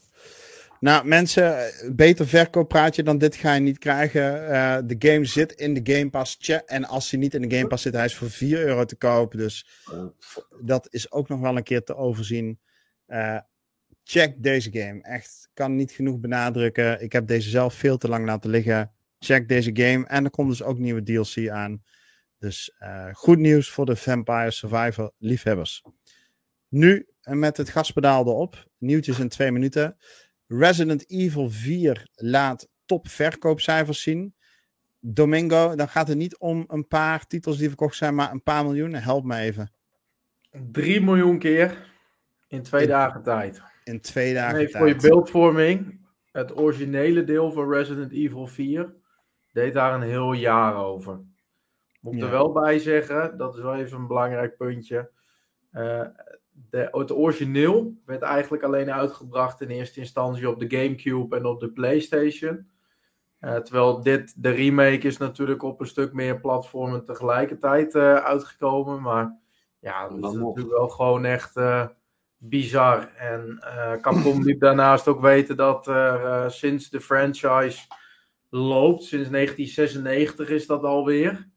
[0.80, 4.42] Nou, mensen, beter verkooppraatje dan dit ga je niet krijgen.
[4.42, 6.38] Uh, de game zit in de Game Pass.
[6.66, 8.96] En als hij niet in de Game Pass zit, hij is voor 4 euro te
[8.96, 9.32] koop.
[9.32, 9.66] Dus
[10.60, 12.60] dat is ook nog wel een keer te overzien.
[13.08, 13.38] Uh,
[14.04, 15.02] check deze game.
[15.02, 17.02] Echt, kan niet genoeg benadrukken.
[17.02, 18.92] Ik heb deze zelf veel te lang laten liggen.
[19.18, 20.06] Check deze game.
[20.06, 21.82] En er komt dus ook nieuwe DLC aan.
[22.38, 25.82] Dus uh, goed nieuws voor de Vampire Survivor liefhebbers.
[26.68, 28.68] Nu met het gaspedaal erop.
[28.78, 29.96] Nieuwtjes in twee minuten.
[30.46, 34.34] Resident Evil 4 laat top verkoopcijfers zien.
[35.00, 38.64] Domingo, dan gaat het niet om een paar titels die verkocht zijn, maar een paar
[38.64, 38.94] miljoen.
[38.94, 39.72] Help me even.
[40.72, 41.92] 3 miljoen keer
[42.48, 43.62] in twee dagen tijd.
[43.90, 44.76] In twee dagen nee, tijd.
[44.76, 46.00] Voor je beeldvorming,
[46.32, 48.94] het originele deel van Resident Evil 4
[49.52, 51.20] deed daar een heel jaar over.
[52.00, 55.10] Moet ik er wel bij zeggen, dat is wel even een belangrijk puntje.
[55.72, 56.04] Uh,
[56.70, 61.60] de, het origineel werd eigenlijk alleen uitgebracht in eerste instantie op de GameCube en op
[61.60, 62.70] de PlayStation.
[63.40, 69.02] Uh, terwijl dit, de remake is natuurlijk op een stuk meer platformen tegelijkertijd uh, uitgekomen.
[69.02, 69.38] Maar
[69.78, 71.86] ja, dat is natuurlijk wel gewoon echt uh,
[72.42, 73.12] bizar.
[73.16, 73.58] En
[74.00, 77.86] Capcom liet daarnaast ook weten dat er sinds de franchise
[78.48, 81.48] loopt, sinds 1996 is dat alweer.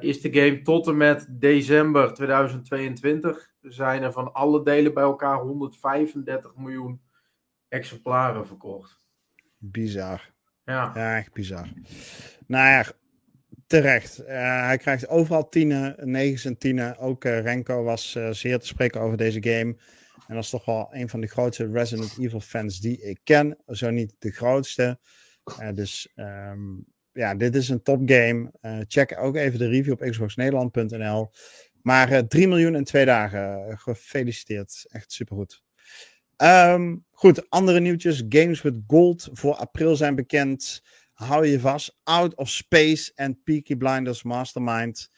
[0.00, 5.38] is de game tot en met december 2022 zijn er van alle delen bij elkaar
[5.38, 7.00] 135 miljoen
[7.68, 9.00] exemplaren verkocht.
[9.58, 10.32] Bizar.
[10.64, 10.90] Ja.
[10.94, 11.68] ja, echt bizar.
[12.46, 12.84] Nou ja,
[13.80, 14.20] terecht.
[14.20, 14.26] Uh,
[14.66, 16.98] hij krijgt overal tienen, negens en tienen.
[16.98, 19.76] Ook uh, Renko was uh, zeer te spreken over deze game.
[20.26, 23.58] En dat is toch wel een van de grootste Resident Evil fans die ik ken.
[23.66, 24.98] Zo niet de grootste.
[25.74, 28.52] dus um, ja, dit is een top game.
[28.88, 31.30] check ook even de review op xboxnederland.nl.
[31.82, 33.78] Maar uh, 3 miljoen in twee dagen.
[33.78, 34.84] Gefeliciteerd.
[34.88, 35.62] Echt supergoed.
[36.36, 38.24] Um, goed, andere nieuwtjes.
[38.28, 40.82] Games with Gold voor april zijn bekend.
[41.14, 41.96] Hou je vast.
[42.02, 45.10] Out of Space en Peaky Blinders Mastermind.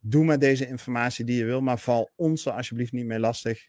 [0.00, 3.68] Doe met deze informatie die je wil, maar val ons er alsjeblieft niet mee lastig.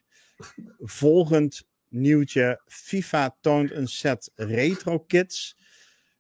[0.79, 2.61] Volgend nieuwtje.
[2.65, 5.57] FIFA toont een set retro kits.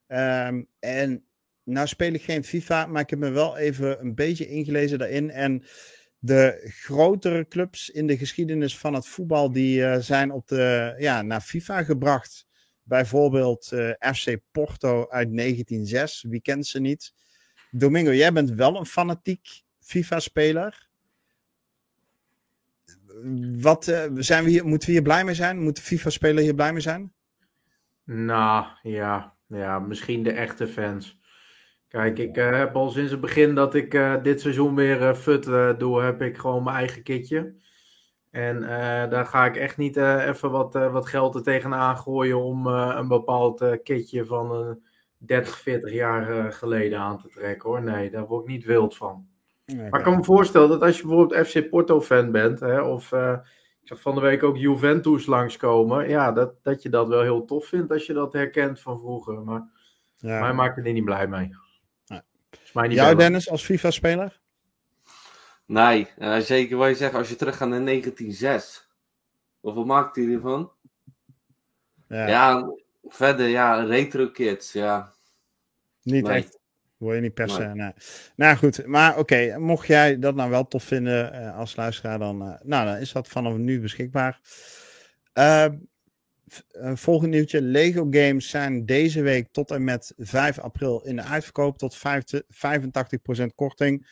[0.07, 1.25] Um, en
[1.63, 5.29] nou speel ik geen FIFA, maar ik heb me wel even een beetje ingelezen daarin.
[5.29, 5.63] En
[6.19, 11.21] de grotere clubs in de geschiedenis van het voetbal die uh, zijn op de, ja,
[11.21, 12.46] naar FIFA gebracht.
[12.87, 16.25] Bijvoorbeeld uh, FC Porto uit 1906.
[16.29, 17.13] Wie kent ze niet?
[17.71, 20.87] Domingo, jij bent wel een fanatiek FIFA-speler.
[23.59, 25.61] Wat uh, zijn we hier, moeten we hier blij mee zijn?
[25.61, 27.13] Moet de FIFA-speler hier blij mee zijn?
[28.03, 31.19] Nou ja, ja, misschien de echte fans.
[31.87, 33.91] Kijk, ik uh, heb al sinds het begin dat ik
[34.23, 35.43] dit seizoen weer fut
[35.79, 37.55] doe, heb ik gewoon mijn eigen kitje.
[38.37, 38.61] En
[39.09, 43.79] daar ga ik echt niet even wat, wat geld er tegenaan gooien om een bepaald
[43.83, 44.79] kitje van
[45.17, 47.83] 30, 40 jaar geleden aan te trekken hoor.
[47.83, 49.27] Nee, daar word ik niet wild van.
[49.65, 52.81] Nee, maar ik kan me voorstellen dat als je bijvoorbeeld FC Porto fan bent, hè,
[52.81, 57.21] of ik zag van de week ook Juventus langskomen, ja, dat, dat je dat wel
[57.21, 59.41] heel tof vindt als je dat herkent van vroeger.
[59.41, 59.69] Maar
[60.15, 60.39] ja.
[60.39, 61.49] mij maakt er niet blij mee.
[62.73, 63.17] Jou, bellen.
[63.17, 64.39] Dennis, als FIFA-speler?
[65.67, 68.87] Nee, uh, zeker wat je zegt, als je teruggaat naar 1906.
[69.59, 70.71] Of wat maakt hij ervan?
[72.07, 72.27] Ja.
[72.27, 72.71] ja,
[73.03, 75.13] verder, ja, retro kids, ja.
[76.01, 76.35] Niet nee.
[76.35, 76.59] echt.
[76.97, 77.63] Wil je niet per se.
[77.63, 77.73] Nee.
[77.73, 77.93] nee.
[78.35, 82.19] Nou goed, maar oké, okay, mocht jij dat nou wel tof vinden uh, als luisteraar,
[82.19, 84.39] dan, uh, nou, dan is dat vanaf nu beschikbaar.
[86.71, 87.61] Een volgend nieuwtje.
[87.61, 91.99] Lego games zijn deze week tot en met 5 april in de uitverkoop tot 85%
[93.55, 94.07] korting.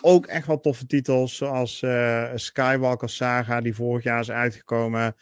[0.00, 5.16] Ook echt wel toffe titels, zoals uh, Skywalker Saga, die vorig jaar is uitgekomen.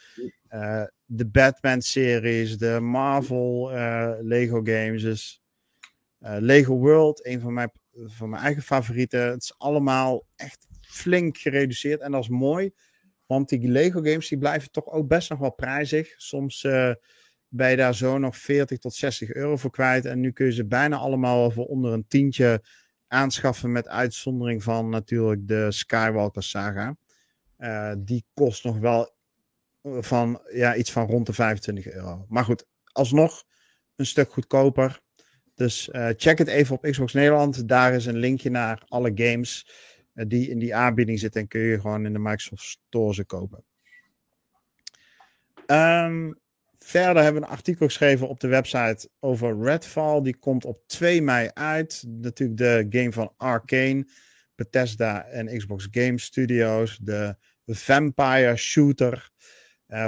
[0.53, 5.01] Uh, de Batman-series, de Marvel uh, Lego games.
[5.01, 5.41] Dus,
[6.19, 9.29] Lego World, een van mijn, van mijn eigen favorieten.
[9.29, 12.71] Het is allemaal echt flink gereduceerd en dat is mooi.
[13.25, 16.13] Want die Lego games die blijven toch ook best nog wel prijzig.
[16.17, 16.61] Soms
[17.49, 20.05] je daar zo nog 40 tot 60 euro voor kwijt.
[20.05, 22.61] En nu kun je ze bijna allemaal voor onder een tientje
[23.09, 23.71] aanschaffen.
[23.71, 26.95] Met uitzondering van natuurlijk de Skywalker Saga.
[27.57, 29.17] Uh, die kost nog wel
[29.83, 32.25] van ja, iets van rond de 25 euro.
[32.29, 33.43] Maar goed, alsnog
[33.95, 35.01] een stuk goedkoper.
[35.55, 37.67] Dus uh, check het even op Xbox Nederland.
[37.67, 39.67] Daar is een linkje naar alle games.
[40.13, 43.25] Eh, die in die aanbieding zitten en kun je gewoon in de Microsoft Store ze
[43.25, 43.63] kopen.
[45.65, 46.39] Um,
[46.79, 50.21] verder hebben we een artikel geschreven op de website over Redfall.
[50.21, 52.03] Die komt op 2 mei uit.
[52.07, 54.07] Natuurlijk de game van Arcane.
[54.55, 56.99] Bethesda en Xbox Game Studios.
[57.01, 59.29] De vampire shooter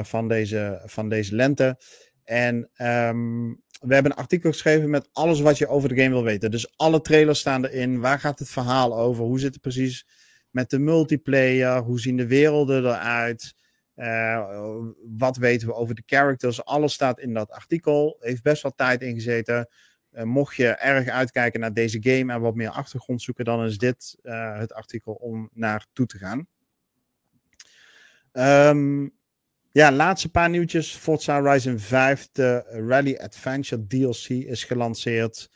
[0.02, 1.80] van, deze, van deze lente.
[2.24, 3.48] En ehm,
[3.82, 6.52] we hebben een artikel geschreven met alles wat je over de game wil weten.
[6.52, 8.00] Dus alle trailers staan erin.
[8.00, 9.24] Waar gaat het verhaal over?
[9.24, 10.08] Hoe zit het precies
[10.50, 11.78] met de multiplayer?
[11.78, 13.54] Hoe zien de werelden eruit?
[14.02, 14.78] Uh,
[15.18, 16.66] wat weten we over de characters?
[16.66, 18.18] Alles staat in dat artikel.
[18.20, 19.70] Heeft best wel tijd ingezeten.
[20.12, 23.78] Uh, mocht je erg uitkijken naar deze game en wat meer achtergrond zoeken, dan is
[23.78, 26.48] dit uh, het artikel om naar toe te gaan.
[28.70, 29.14] Um,
[29.72, 30.96] ja, laatste paar nieuwtjes.
[30.96, 35.52] Forza Horizon 5, de Rally Adventure DLC is gelanceerd.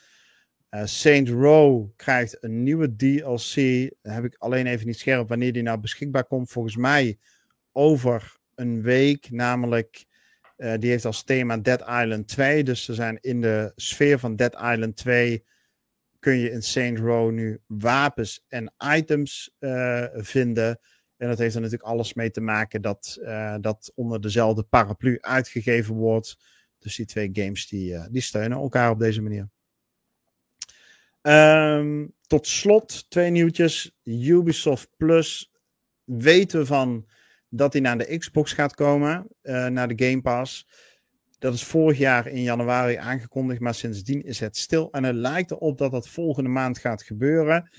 [0.83, 3.55] Saint Row krijgt een nieuwe DLC.
[4.01, 6.51] Heb ik alleen even niet scherp wanneer die nou beschikbaar komt.
[6.51, 7.17] Volgens mij
[7.75, 9.31] over een week.
[9.31, 10.05] Namelijk,
[10.57, 12.63] uh, die heeft als thema Dead Island 2.
[12.63, 15.45] Dus ze zijn in de sfeer van Dead Island 2.
[16.19, 20.79] Kun je in Saint Row nu wapens en items uh, vinden.
[21.17, 25.17] En dat heeft er natuurlijk alles mee te maken dat uh, dat onder dezelfde paraplu
[25.21, 26.37] uitgegeven wordt.
[26.79, 29.49] Dus die twee games die, die steunen elkaar op deze manier.
[31.27, 33.95] Um, tot slot twee nieuwtjes.
[34.03, 35.51] Ubisoft Plus
[36.03, 37.07] weten we van
[37.55, 40.67] dat hij naar de Xbox gaat komen, uh, naar de Game Pass.
[41.39, 44.91] Dat is vorig jaar in januari aangekondigd, maar sindsdien is het stil.
[44.91, 47.69] En het lijkt erop dat dat volgende maand gaat gebeuren.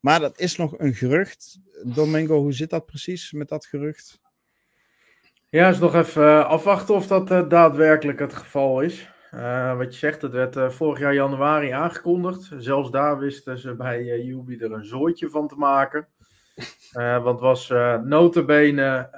[0.00, 1.58] Maar dat is nog een gerucht.
[1.82, 4.20] Domingo, hoe zit dat precies met dat gerucht?
[5.48, 9.12] Ja, is nog even afwachten of dat uh, daadwerkelijk het geval is.
[9.76, 12.50] Wat je zegt, het werd vorig jaar januari aangekondigd.
[12.56, 16.08] Zelfs daar wisten ze bij uh, er een zooitje van te maken.
[17.22, 19.08] Want was uh, notabene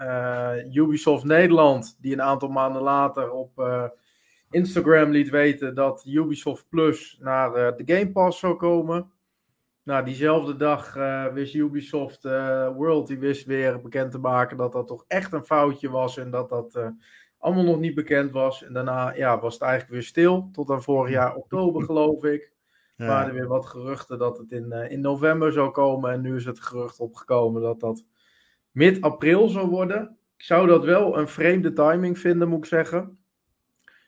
[0.73, 3.51] Ubisoft Nederland, die een aantal maanden later op
[4.51, 9.11] Instagram liet weten dat Ubisoft Plus naar de Game Pass zou komen.
[9.87, 14.73] Nou, diezelfde dag uh, wist Ubisoft uh, World, die wist weer bekend te maken dat
[14.73, 16.89] dat toch echt een foutje was en dat dat uh,
[17.39, 18.65] allemaal nog niet bekend was.
[18.65, 22.53] En daarna ja, was het eigenlijk weer stil, tot aan vorig jaar oktober geloof ik.
[22.97, 23.07] Ja.
[23.07, 26.45] waren er weer wat geruchten dat het in, in november zou komen en nu is
[26.45, 28.05] het gerucht opgekomen dat dat
[28.71, 30.19] mid-april zou worden.
[30.37, 33.19] Ik zou dat wel een vreemde timing vinden, moet ik zeggen.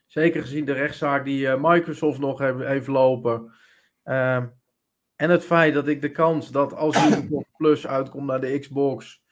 [0.07, 3.53] Zeker gezien de rechtszaak die Microsoft nog heeft, lopen.
[4.05, 4.37] Uh,
[5.17, 9.23] en het feit dat ik de kans dat als Ubisoft Plus uitkomt naar de Xbox,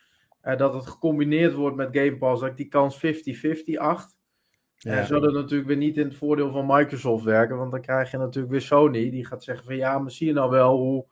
[0.42, 3.08] uh, dat het gecombineerd wordt met Game Pass, dat ik die kans 50-50
[3.74, 4.15] acht.
[4.78, 5.04] Ja.
[5.04, 8.16] Zou dat natuurlijk weer niet in het voordeel van Microsoft werken, want dan krijg je
[8.16, 11.04] natuurlijk weer Sony, die gaat zeggen van ja, maar zie je nou wel hoe,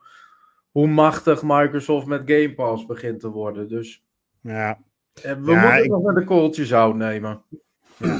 [0.71, 3.67] hoe machtig Microsoft met Game Pass begint te worden.
[3.67, 4.03] Dus
[4.41, 4.79] ja.
[5.17, 5.89] Uh, we ja, moeten ik...
[5.89, 7.43] nog met de kooltjes nemen.
[7.97, 8.19] Ja.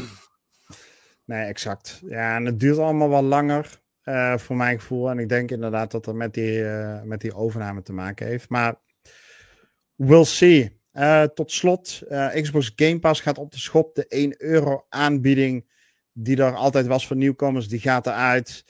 [1.26, 2.02] Nee, exact.
[2.06, 3.84] Ja, en het duurt allemaal wel langer.
[4.04, 5.10] Uh, voor mijn gevoel.
[5.10, 8.50] En ik denk inderdaad dat dat met die, uh, met die overname te maken heeft.
[8.50, 8.76] Maar
[9.96, 10.75] we'll see.
[10.96, 12.02] Uh, tot slot,
[12.34, 13.96] Xbox Game Pass gaat op de schop.
[13.96, 15.66] De 1 euro aanbieding
[16.14, 18.66] die er altijd was voor nieuwkomers, die gaat eruit.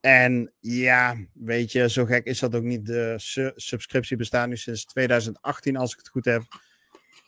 [0.00, 2.86] En ja, weet je, zo gek is dat ook niet.
[2.86, 6.42] De su subscriptie bestaat nu sinds 2018, als ik het goed heb.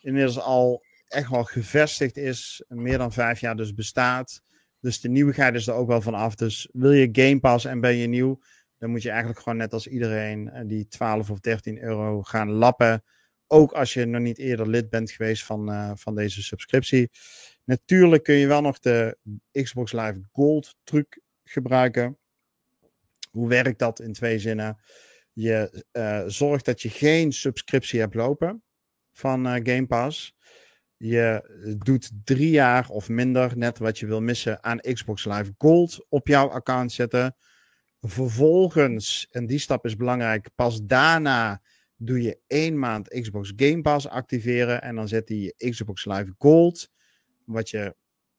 [0.01, 2.63] Inmiddels al echt wel gevestigd is.
[2.67, 4.41] Meer dan vijf jaar dus bestaat.
[4.79, 6.35] Dus de nieuwigheid is er ook wel van af.
[6.35, 8.41] Dus wil je Game Pass en ben je nieuw,
[8.77, 12.51] dan moet je eigenlijk gewoon net als iedereen eh, die 12 of 13 euro gaan
[12.51, 13.03] lappen.
[13.47, 17.09] Ook als je nog niet eerder lid bent geweest van, uh, van deze subscriptie.
[17.63, 19.17] Natuurlijk kun je wel nog de
[19.51, 22.17] Xbox Live Gold truc gebruiken.
[23.31, 24.77] Hoe werkt dat in twee zinnen?
[25.33, 28.63] Je uh, zorgt dat je geen subscriptie hebt lopen
[29.11, 30.35] van uh, Game Pass.
[30.97, 31.43] Je
[31.83, 36.27] doet drie jaar of minder, net wat je wil missen, aan Xbox Live Gold op
[36.27, 37.35] jouw account zetten.
[38.01, 41.61] Vervolgens, en die stap is belangrijk, pas daarna
[41.97, 44.81] doe je één maand Xbox Game Pass activeren.
[44.81, 46.91] En dan zet je Xbox Live Gold,
[47.45, 47.95] wat je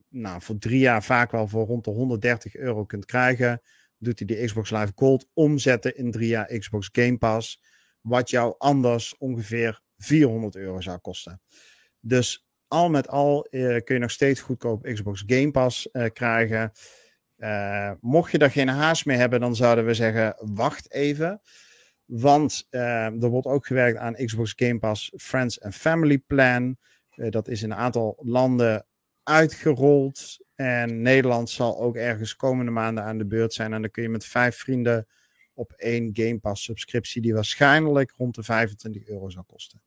[0.09, 3.63] nou, voor drie jaar vaak wel voor rond de 130 euro kunt krijgen.
[3.99, 7.63] Doet hij de Xbox Live Gold omzetten in drie jaar Xbox Game Pass.
[8.01, 11.41] Wat jou anders ongeveer 400 euro zou kosten.
[12.01, 16.73] Dus al met al uh, kun je nog steeds goedkoop Xbox Game Pass uh, krijgen.
[17.39, 21.41] Uh, mocht je daar geen haast mee hebben, dan zouden we zeggen: wacht even.
[22.09, 26.77] Want er wordt ook gewerkt aan Xbox Game Pass Friends and Family Plan.
[27.15, 28.87] dat is in een aantal landen
[29.23, 30.39] uitgerold.
[30.55, 33.73] En Nederland zal ook ergens komende maanden aan de beurt zijn.
[33.73, 35.07] En dan kun je met vijf vrienden
[35.55, 39.83] op één Game Pass subscriptie, die waarschijnlijk rond de 25 euro zal kosten.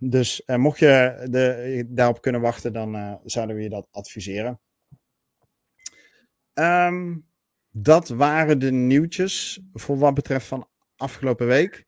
[0.00, 4.60] dus uh, mocht je de, daarop kunnen wachten, dan zouden we je dat adviseren.
[6.54, 7.26] Um,
[7.76, 11.84] dat waren de nieuwtjes voor wat betreft van afgelopen week.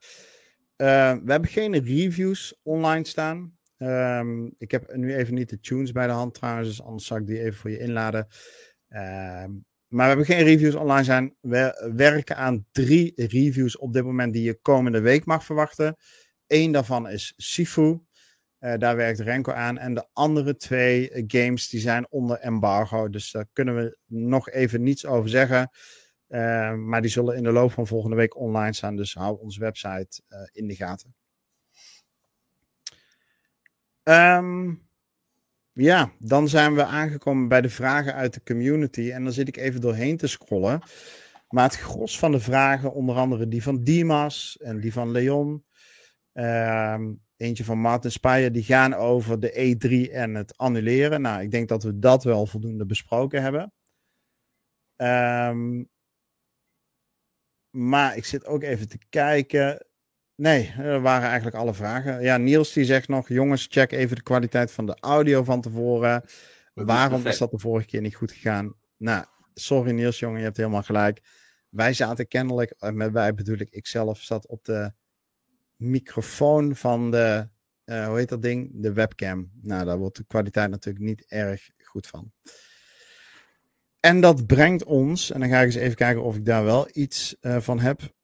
[0.77, 3.57] we hebben geen reviews online staan.
[3.77, 7.17] Ehm, ik heb nu even niet de tunes bij de hand trouwens, dus anders zal
[7.17, 8.27] ik die even voor je inladen.
[8.89, 9.51] Ehm,
[9.89, 11.35] maar we hebben geen reviews online zijn.
[11.41, 15.97] We werken aan drie reviews op dit moment die je komende week mag verwachten.
[16.47, 18.01] Eén daarvan is Sifu.
[18.61, 19.79] Uh, daar werkt Renko aan.
[19.79, 23.09] En de andere twee eh, games die zijn onder embargo.
[23.09, 25.71] Dus daar kunnen we nog even niets over zeggen.
[26.29, 28.97] Uh, maar die zullen in de loop van volgende week online staan.
[28.97, 31.15] Dus hou onze website in de gaten.
[34.03, 34.87] Um,
[35.73, 39.11] ja, dan zijn we aangekomen bij de vragen uit de community.
[39.11, 40.81] En dan zit ik even doorheen te scrollen.
[41.49, 45.65] Maar het gros van de vragen, onder andere die van Dimas en die van Leon.
[46.33, 51.21] Ehm, eentje van Martin Speyer, die gaan over de E3 en het annuleren.
[51.21, 53.73] Nou, ik denk dat we dat wel voldoende besproken hebben.
[54.97, 55.89] Um,
[57.71, 59.87] maar ik zit ook even te kijken.
[60.35, 62.23] Nee, dat waren eigenlijk alle vragen.
[62.23, 66.23] Ja, Niels die zegt nog, jongens, check even de kwaliteit van de audio van tevoren.
[66.75, 68.75] Waarom is, dat de vorige keer niet goed gegaan?
[68.97, 69.25] Nou,
[69.55, 71.21] sorry Niels, jongen, je hebt helemaal gelijk.
[71.69, 74.93] Wij zaten kennelijk, eh, met wij bedoel ik, ik zelf zat op de
[75.77, 77.49] microfoon van de,
[77.85, 78.71] uh, hoe heet dat ding?
[78.75, 79.51] De webcam.
[79.63, 82.33] Nou, daar wordt de kwaliteit natuurlijk niet erg goed van.
[84.01, 86.89] En dat brengt ons, en dan ga ik eens even kijken of ik daar wel
[86.93, 88.15] iets uh, van heb.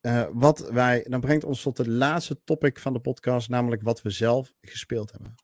[0.00, 4.02] Uh, wat wij, dan brengt ons tot de laatste topic van de podcast, namelijk wat
[4.02, 5.34] we zelf gespeeld hebben.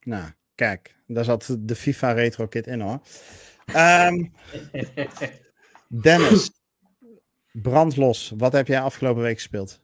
[0.00, 3.00] Nou, kijk, daar zat de FIFA Retro Kit in hoor.
[3.76, 4.32] Um,
[6.02, 6.50] Dennis,
[7.52, 9.80] brandlos, wat heb jij afgelopen week gespeeld?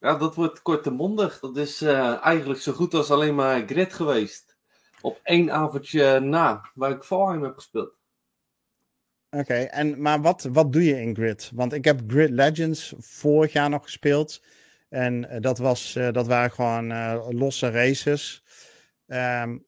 [0.00, 1.40] Ja, dat wordt kortemondig.
[1.40, 4.56] Dat is uh, eigenlijk zo goed als alleen maar grid geweest
[5.00, 7.94] op één avondje na, waar ik Valheim heb gespeeld.
[9.30, 11.50] Oké, en maar wat, wat doe je in Grid?
[11.54, 14.42] Want ik heb Grid Legends vorig jaar nog gespeeld.
[14.88, 18.44] En uh, dat, was, uh, dat waren gewoon uh, losse races.
[19.06, 19.66] Um,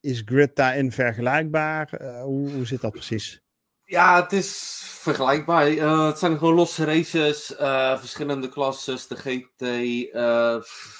[0.00, 2.02] is Grid daarin vergelijkbaar?
[2.22, 3.42] hoe, hoe zit dat precies?
[3.84, 5.66] Ja, het is vergelijkbaar.
[6.06, 7.54] het zijn gewoon losse races,
[7.98, 9.62] verschillende klasses, de GT,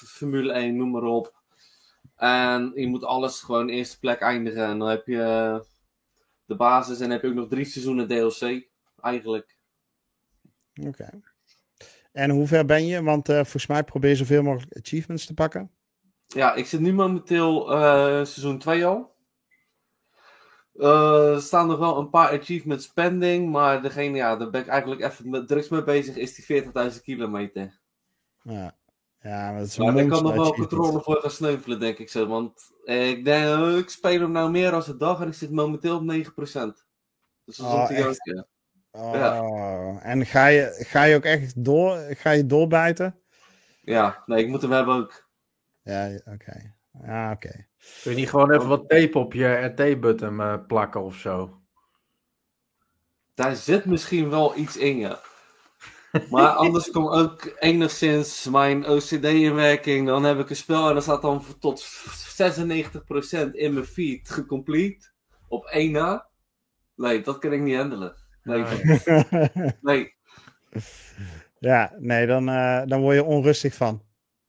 [0.06, 1.36] Formule 1, noem maar op.
[2.16, 4.64] En je moet alles gewoon eerste plek eindigen.
[4.64, 5.64] En dan heb je
[6.44, 8.68] de basis en dan heb je ook nog drie seizoenen DLC.
[9.00, 9.56] Eigenlijk.
[10.86, 11.10] Oké.
[12.12, 13.02] En hoe ver ben je?
[13.02, 15.70] Want volgens mij probeer je zoveel mogelijk achievements te pakken.
[16.28, 19.16] Ja, ik zit nu momenteel uh, seizoen 2 al.
[20.74, 24.66] Uh, er staan nog wel een paar achievements pending, maar degene, ja, daar ben ik
[24.66, 27.80] eigenlijk even met drugs mee bezig, is die 40.000 kilometer.
[28.42, 28.76] Ja,
[29.20, 32.26] ja, maar, maar ik kan nog wel controle voor gaan sneuvelen, denk ik zo.
[32.26, 35.34] Want eh, ik, denk, eh, ik speel hem nou meer als een dag en ik
[35.34, 36.86] zit momenteel op 9%.
[37.44, 38.06] Dus dat is oh?
[38.06, 38.46] Ook,
[38.90, 40.00] Oh, ja.
[40.02, 43.20] En ga je, ga je ook echt door, ga je doorbijten?
[43.82, 45.27] Ja, nee, ik moet hem hebben ook.
[45.88, 46.30] Ja, oké.
[46.32, 46.74] Okay.
[47.06, 47.46] Ja, oké.
[47.46, 47.66] Okay.
[48.02, 51.60] Kun je niet gewoon even wat tape op je RT-button uh, plakken of zo?
[53.34, 55.20] Daar zit misschien wel iets in, ja.
[56.30, 60.06] Maar anders komt ook enigszins mijn OCD in werking.
[60.06, 61.84] Dan heb ik een spel en dan staat dan tot
[63.46, 65.06] 96% in mijn feed gecomplete.
[65.48, 66.28] Op één na.
[66.96, 68.16] Nee, dat kan ik niet handelen.
[68.42, 68.64] Nee.
[69.80, 70.14] nee.
[71.60, 74.02] Ja, nee, dan, uh, dan word je onrustig van.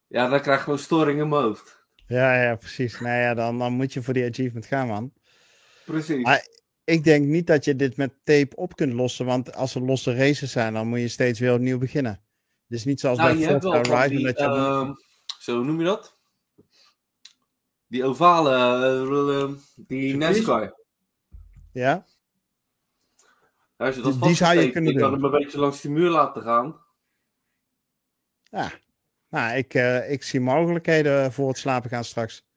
[0.09, 1.77] Ja, dan krijg je gewoon storing in mijn hoofd.
[2.07, 2.99] Ja, ja, precies.
[2.99, 5.13] Nee, ja, dan, dan moet je voor die achievement gaan, man.
[5.85, 6.23] Precies
[6.89, 9.25] ik denk niet dat je dit met tape op kunt lossen.
[9.25, 12.21] Want als er losse races zijn, dan moet je steeds weer opnieuw beginnen.
[12.67, 14.23] Dus niet zoals nou, bij Forza Horizon.
[14.23, 14.45] Dat je...
[14.45, 14.91] Uh,
[15.39, 16.17] zo noem je dat?
[17.87, 18.55] Die ovale,
[19.05, 20.73] uh, die NASCAR.
[21.71, 22.05] Ja?
[23.77, 25.01] Als je dat die, die zou je kunnen doen.
[25.01, 26.79] kan hem een beetje langs die muur laten gaan.
[28.43, 28.71] Ja.
[29.29, 32.47] Nou, ik, uh, ik zie mogelijkheden voor het slapen gaan straks.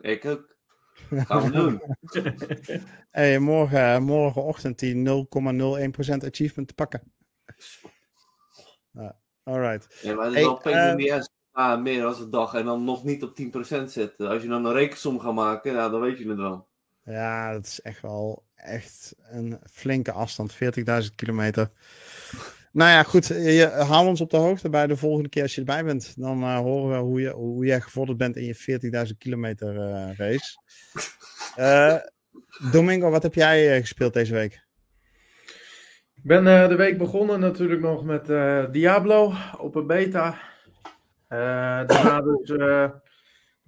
[0.00, 0.56] Ik ook.
[1.10, 1.82] Gaan we doen.
[3.10, 7.12] hey, morgen, morgenochtend die 0,01% achievement te pakken.
[8.94, 9.10] Uh,
[9.42, 9.98] alright.
[10.02, 12.84] Ja, maar het is wel pain in the ah, meer als een dag en dan
[12.84, 14.28] nog niet op 10% zetten.
[14.28, 16.68] Als je dan een rekensom gaat maken, dan weet je het wel.
[17.04, 20.54] Ja, dat is echt wel echt een flinke afstand.
[20.54, 20.58] 40.000
[21.14, 21.70] kilometer.
[22.72, 23.26] Nou ja, goed.
[23.26, 26.14] Je, hou ons op de hoogte bij de volgende keer als je erbij bent.
[26.16, 30.16] Dan uh, horen we hoe, je, hoe jij gevorderd bent in je 40.000 kilometer uh,
[30.16, 30.58] race.
[31.58, 31.96] Uh,
[32.72, 34.68] Domingo, wat heb jij gespeeld deze week?
[36.14, 38.26] Ik ben de week begonnen natuurlijk nog met
[38.72, 40.38] Diablo, open beta.
[41.28, 42.58] daarna dus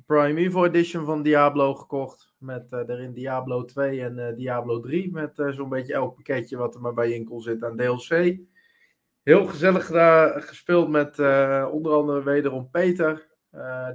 [0.06, 2.34] Primeval Edition van Diablo gekocht.
[2.38, 5.12] Met daarin Diablo 2 en Diablo 3.
[5.12, 8.38] Met zo'n beetje elk pakketje wat er maar bij in kon zitten aan DLC.
[9.22, 9.86] Heel gezellig
[10.46, 11.18] gespeeld met
[11.70, 13.28] onder andere wederom Peter,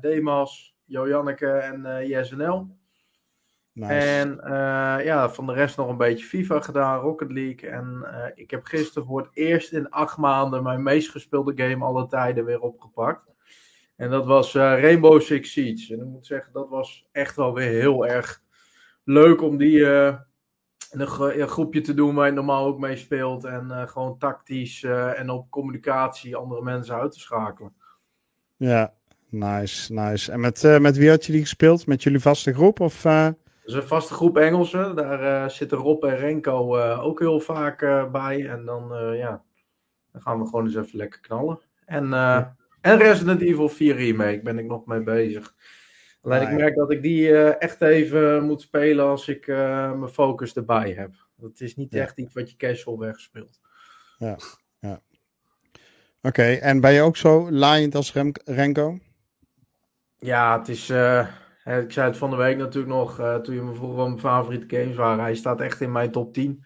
[0.01, 2.77] Demas, Jojanneke en JSNL.
[3.73, 3.93] Nice.
[3.93, 4.39] En
[5.03, 7.69] ja, van de rest nog een beetje FIFA gedaan, Rocket League.
[7.69, 8.05] En
[8.35, 12.45] ik heb gisteren voor het eerst in acht maanden mijn meest gespeelde game alle tijden
[12.45, 13.31] weer opgepakt.
[13.95, 15.93] En dat was uh, Rainbow Six Siege.
[15.93, 18.41] En ik moet zeggen, dat was echt wel weer heel erg
[19.03, 19.85] leuk om die
[20.91, 23.43] een, een, groepje te doen waar je normaal ook mee speelt.
[23.43, 27.73] En uh, gewoon tactisch en op communicatie andere mensen uit te schakelen.
[28.55, 28.93] Ja,
[29.29, 30.31] nice, nice.
[30.31, 31.87] En met, met wie had je die gespeeld?
[31.87, 32.79] Met jullie vaste groep?
[32.79, 34.95] Of, Dat is een vaste groep Engelsen.
[34.95, 38.47] Daar zitten Rob en Renko ook heel vaak bij.
[38.49, 39.43] En dan, ja,
[40.11, 41.59] dan gaan we gewoon eens even lekker knallen.
[41.85, 42.55] En ja.
[42.81, 45.53] En Resident Evil 4 Remake ben ik nog mee bezig.
[46.27, 49.57] Alleen ik merk dat ik die uh, echt even moet spelen als ik uh,
[49.93, 51.11] mijn focus erbij heb.
[51.35, 52.01] Dat is niet ja.
[52.01, 53.59] echt iets wat je casual wegspeelt.
[54.17, 54.37] Ja,
[54.79, 55.01] ja.
[55.71, 58.99] Oké, okay, en ben je ook zo laaiend als Rem Renko?
[60.17, 60.89] Ja, het is...
[60.89, 61.27] Uh,
[61.65, 64.77] ik zei het van de week natuurlijk nog, toen je me vroeg wat mijn favoriete
[64.77, 65.23] games waren.
[65.23, 66.65] Hij staat echt in mijn top 10.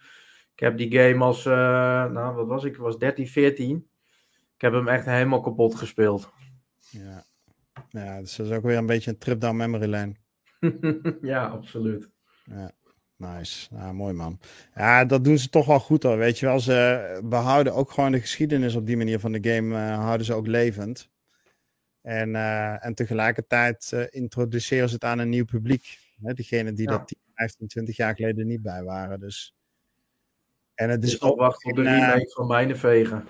[0.53, 3.87] Ik heb die game als, nou wat was ik, ik was 13, 14.
[4.55, 6.31] Ik heb hem echt helemaal kapot gespeeld.
[6.89, 7.23] Ja,
[7.91, 10.15] ja dus dat is ook weer een beetje een trip down memory lane.
[11.21, 12.09] ja, absoluut.
[12.43, 12.71] Ja,
[13.17, 13.75] nice.
[13.75, 14.39] Ja, mooi man.
[14.75, 16.17] Ja, dat doen ze toch wel goed hoor.
[16.17, 19.75] Weet je wel, ze behouden ook gewoon de geschiedenis op die manier van de game,
[19.75, 21.09] uh, houden ze ook levend.
[22.01, 25.97] En, uh, en tegelijkertijd uh, introduceren ze het aan een nieuw publiek.
[26.21, 26.97] Hè, diegenen die ja.
[26.97, 29.19] dat 10, 15, 20 jaar geleden niet bij waren.
[29.19, 29.55] Dus.
[30.73, 33.27] En het is dus ook wachten op de remake van Mijnenvegen.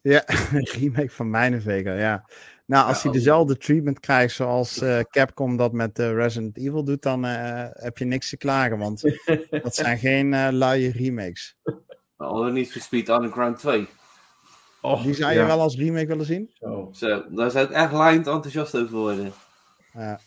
[0.00, 2.28] Ja, een remake van Mijnenveger, ja.
[2.66, 6.84] Nou, als ja, hij dezelfde treatment krijgt zoals uh, Capcom dat met uh, Resident Evil
[6.84, 9.02] doet, dan uh, heb je niks te klagen, want
[9.62, 11.56] dat zijn geen luie remakes.
[12.16, 13.88] Al niet voor Speed Underground 2.
[14.80, 16.50] Oh, Die zou je wel als remake willen zien?
[16.54, 19.32] Zo, Zo daar zou ik echt lijnd enthousiast over worden.
[19.92, 20.20] Ja.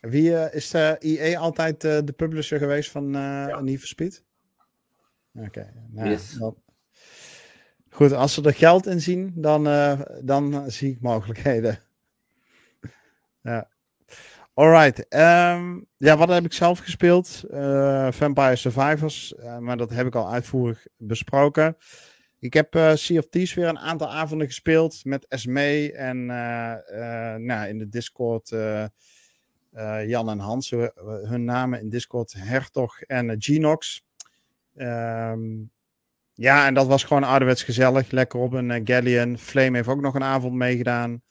[0.00, 3.60] Wie is EA altijd de publisher geweest van ja.
[3.60, 4.24] Need for Speed?
[5.34, 5.72] Oké, okay.
[5.90, 6.32] nou, yes.
[6.32, 6.56] dan,
[7.90, 11.78] Goed, als ze er geld in zien, dan, uh, dan zie ik mogelijkheden.
[13.42, 13.68] ja.
[14.54, 14.98] Alright.
[14.98, 17.44] Um, ja, wat heb ik zelf gespeeld?
[17.50, 19.34] Uh, Vampire Survivors.
[19.38, 21.76] Uh, maar dat heb ik al uitvoerig besproken.
[22.38, 26.26] Ik heb uh, Sea of Thieves weer een aantal avonden gespeeld met Esme en
[27.46, 28.48] nou, in de Discord
[30.06, 30.70] Jan en Hans.
[31.04, 34.04] Hun namen in Discord Hertog en Genox.
[34.76, 35.70] Um,
[36.40, 38.10] ja, en dat was gewoon ouderwets gezellig.
[38.10, 39.38] Lekker op een uh, Galleon.
[39.38, 41.22] Flame heeft ook nog een avond meegedaan.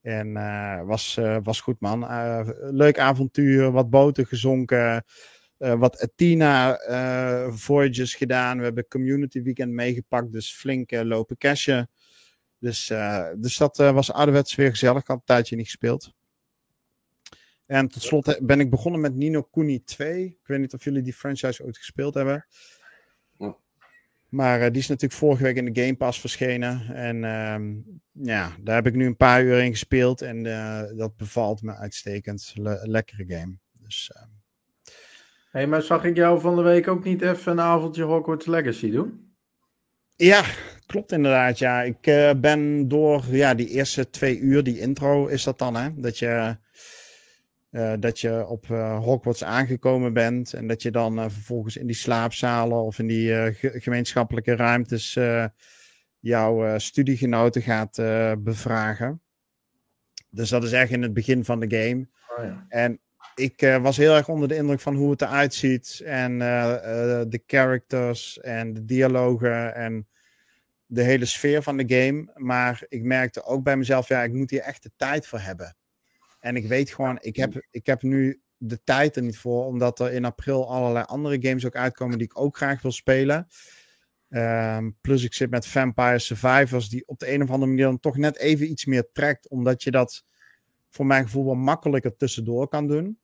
[0.00, 2.06] En uh, was, uh, was goed, man.
[2.76, 3.70] leuk avontuur.
[3.70, 5.04] Wat boten gezonken.
[5.56, 6.78] wat Athena
[7.50, 8.58] voyages gedaan.
[8.58, 10.32] We hebben Community Weekend meegepakt.
[10.32, 11.90] Dus flink lopen cashen.
[12.58, 12.92] Dus,
[13.36, 15.00] dus dat was ouderwets weer gezellig.
[15.00, 16.12] Ik had een tijdje niet gespeeld.
[17.66, 20.24] En tot slot ben ik begonnen met Nino Kuni 2.
[20.24, 22.46] Ik weet niet of jullie die franchise ooit gespeeld hebben.
[24.30, 26.94] Maar uh, die is natuurlijk vorige week in de Game Pass verschenen.
[26.94, 30.22] En uh, ja, daar heb ik nu een paar uur in gespeeld.
[30.22, 32.52] En uh, dat bevalt me uitstekend.
[32.54, 33.58] Le lekkere game.
[33.72, 34.22] Dus, uh...
[35.50, 38.90] hey, maar zag ik jou van de week ook niet even een avondje Hogwarts Legacy
[38.90, 39.34] doen?
[40.16, 40.44] Ja,
[40.86, 41.58] klopt inderdaad.
[41.58, 42.00] Ja, ik
[42.40, 45.88] ben door ja, die eerste twee uur, die intro is dat dan, hè?
[45.94, 46.56] Dat je
[47.70, 51.86] uh, dat je op uh, Hogwarts aangekomen bent en dat je dan uh, vervolgens in
[51.86, 55.18] die slaapzalen of in die ge gemeenschappelijke ruimtes
[56.20, 57.96] jouw studiegenoten gaat
[58.38, 59.22] bevragen.
[60.30, 62.08] Dus dat is echt in het begin van de game.
[62.36, 62.66] Oh, ja.
[62.68, 63.00] En
[63.34, 68.40] ik was heel erg onder de indruk van hoe het eruit ziet en de characters
[68.40, 70.08] en de dialogen en
[70.86, 72.30] de hele sfeer van de game.
[72.34, 75.76] Maar ik merkte ook bij mezelf, ja, ik moet hier echt de tijd voor hebben.
[76.40, 80.00] En ik weet gewoon, ik heb, ik heb nu de tijd er niet voor, omdat
[80.00, 83.46] er in april allerlei andere games ook uitkomen die ik ook graag wil spelen.
[84.28, 88.00] Um, plus ik zit met Vampire Survivors, die op de een of andere manier dan
[88.00, 90.24] toch net even iets meer trekt, omdat je dat
[90.88, 93.18] voor mijn gevoel wel makkelijker tussendoor kan doen.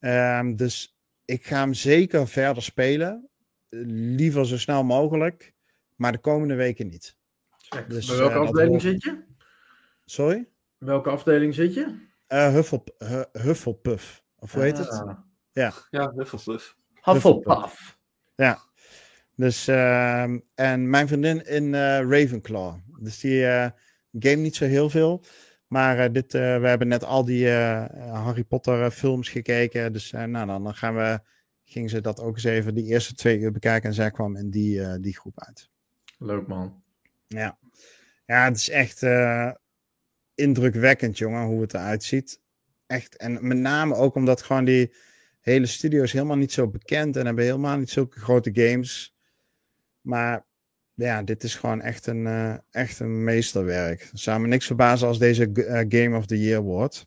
[0.00, 3.28] Um, dus ik ga hem zeker verder spelen.
[4.16, 5.54] Liever zo snel mogelijk,
[5.94, 7.16] maar de komende weken niet.
[7.88, 9.24] Dus, Bij welke uh, afdeling zit je?
[10.04, 10.48] Sorry?
[10.78, 12.05] Welke afdeling zit je?
[12.28, 12.82] Uh, Huffle,
[13.32, 14.24] Hufflepuff.
[14.38, 14.88] Of hoe heet het?
[14.88, 15.18] Ah.
[15.52, 15.72] Ja.
[15.90, 16.76] Ja, Hufflepuff.
[16.94, 17.98] Hufflepuff.
[18.34, 18.58] Ja.
[19.34, 20.22] Dus, uh,
[20.54, 22.76] en mijn vriendin in uh, Ravenclaw.
[23.00, 23.68] Dus die uh,
[24.18, 25.24] game niet zo heel veel.
[25.66, 29.92] Maar uh, dit, uh, we hebben net al die uh, Harry Potter films gekeken.
[29.92, 31.20] Dus nou, dan, dan gaan we,
[31.64, 33.88] gingen ze dat ook eens even die eerste twee uur bekijken.
[33.88, 35.70] En zij kwam in die, die groep uit.
[36.18, 36.82] Leuk man.
[37.26, 37.58] Ja,
[38.26, 39.00] ja het is echt
[40.36, 42.40] indrukwekkend, jongen, hoe het eruit ziet.
[42.86, 43.16] Echt.
[43.16, 44.94] En met name ook omdat gewoon die
[45.40, 47.16] hele studio is helemaal niet zo bekend.
[47.16, 49.16] En hebben helemaal niet zulke grote games.
[50.00, 50.46] Maar
[50.94, 54.10] ja, dit is gewoon echt een, uh, echt een meesterwerk.
[54.12, 57.06] Zou me niks verbazen als deze uh, Game of the Year wordt.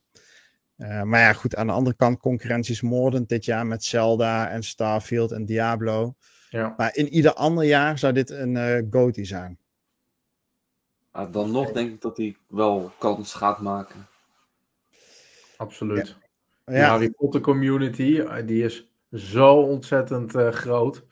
[0.78, 4.50] Uh, maar ja, goed, aan de andere kant, concurrentie is moordend dit jaar met Zelda
[4.50, 6.16] en Starfield en Diablo.
[6.50, 6.74] Ja.
[6.78, 9.58] Maar in ieder ander jaar zou dit een uh, GOTY zijn.
[11.12, 14.08] Ah, dan nog denk ik dat hij wel kans gaat maken.
[15.58, 16.18] Absoluut.
[16.66, 16.74] Ja.
[16.74, 16.80] De.
[16.80, 21.06] Harry Potter community, die is zo ontzettend groot.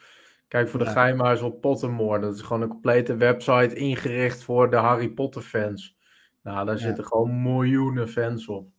[0.47, 0.91] Kijk voor de ja.
[0.91, 2.19] geheimuis op Pottermore.
[2.19, 5.97] Dat is gewoon een complete website ingericht voor de Harry Potter fans.
[6.43, 8.69] Nou, daar zitten gewoon miljoenen fans op.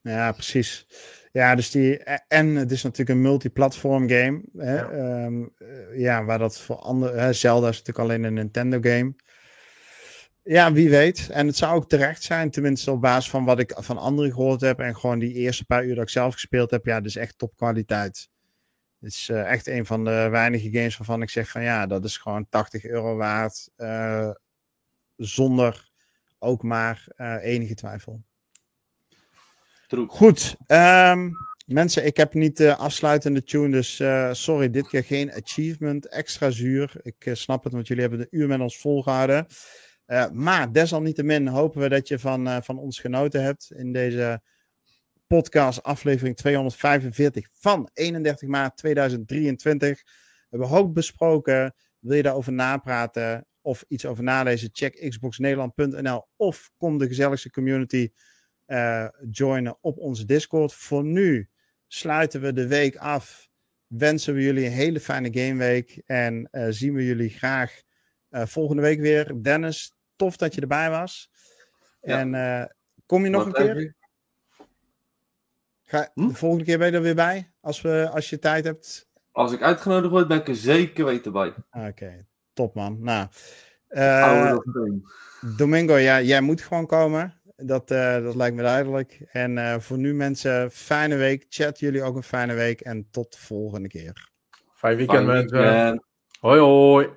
[0.00, 0.86] Ja, precies.
[1.32, 1.98] Ja, dus die.
[2.28, 4.42] En het is natuurlijk een multiplatform game.
[4.56, 4.80] Hè?
[4.80, 5.24] Ja.
[5.24, 5.54] Um,
[5.92, 7.32] ja, waar dat voor andere.
[7.32, 9.14] Zelda is natuurlijk alleen een Nintendo game.
[10.44, 11.28] Ja, wie weet.
[11.30, 14.60] En het zou ook terecht zijn, tenminste op basis van wat ik van anderen gehoord
[14.60, 14.80] heb.
[14.80, 16.86] En gewoon die eerste paar uur dat ik zelf gespeeld heb.
[16.86, 18.28] Ja, dus echt topkwaliteit.
[19.00, 22.04] Het is uh, echt een van de weinige games waarvan ik zeg van ja, dat
[22.04, 23.70] is gewoon 80 euro waard.
[23.76, 24.30] Uh,
[25.16, 25.90] zonder
[26.38, 28.22] ook maar uh, enige twijfel.
[29.86, 30.06] True.
[30.06, 30.56] Goed.
[30.66, 31.32] Um,
[31.66, 34.02] mensen, ik heb niet de afsluitende tune, dus
[34.40, 36.08] sorry, dit keer geen achievement.
[36.08, 37.00] Extra zuur.
[37.02, 39.46] Ik snap het, want jullie hebben een uur met ons volgehouden.
[40.32, 44.42] Maar desalniettemin hopen we dat je van, van ons genoten hebt in deze
[45.26, 50.02] podcast, aflevering 245 van 31 maart 2023.
[50.04, 51.74] We hebben hoop besproken.
[51.98, 54.68] Wil je daarover napraten of iets over nalezen?
[54.72, 58.12] Check xboxnederland.nl of kom de gezelligste community
[58.66, 60.74] uh, joinen op onze Discord.
[60.74, 61.48] Voor nu
[61.86, 63.48] sluiten we de week af.
[63.86, 67.82] Wensen we jullie een hele fijne gameweek en zien we jullie graag
[68.30, 69.42] volgende week weer.
[69.42, 71.30] Dennis, tof dat je erbij was.
[72.00, 72.18] Ja.
[72.18, 72.74] En
[73.06, 73.94] kom je nog Wat een keer?
[75.84, 76.28] Ga, hm?
[76.28, 79.08] De volgende keer ben je er weer bij, als, we, als je tijd hebt.
[79.32, 81.48] Als ik uitgenodigd word, ben ik er zeker weten bij.
[81.48, 83.02] Oké, okay, top man.
[83.02, 83.28] Nou,
[83.88, 84.56] uh,
[85.56, 87.40] Domingo, ja, jij moet gewoon komen.
[87.56, 89.20] Dat, uh, dat lijkt me duidelijk.
[89.32, 91.46] En uh, voor nu mensen, fijne week.
[91.48, 92.80] Chat jullie ook een fijne week.
[92.80, 94.30] En tot de volgende keer.
[94.74, 96.04] Fijn weekend, mensen.
[96.40, 97.08] Hoi hoi.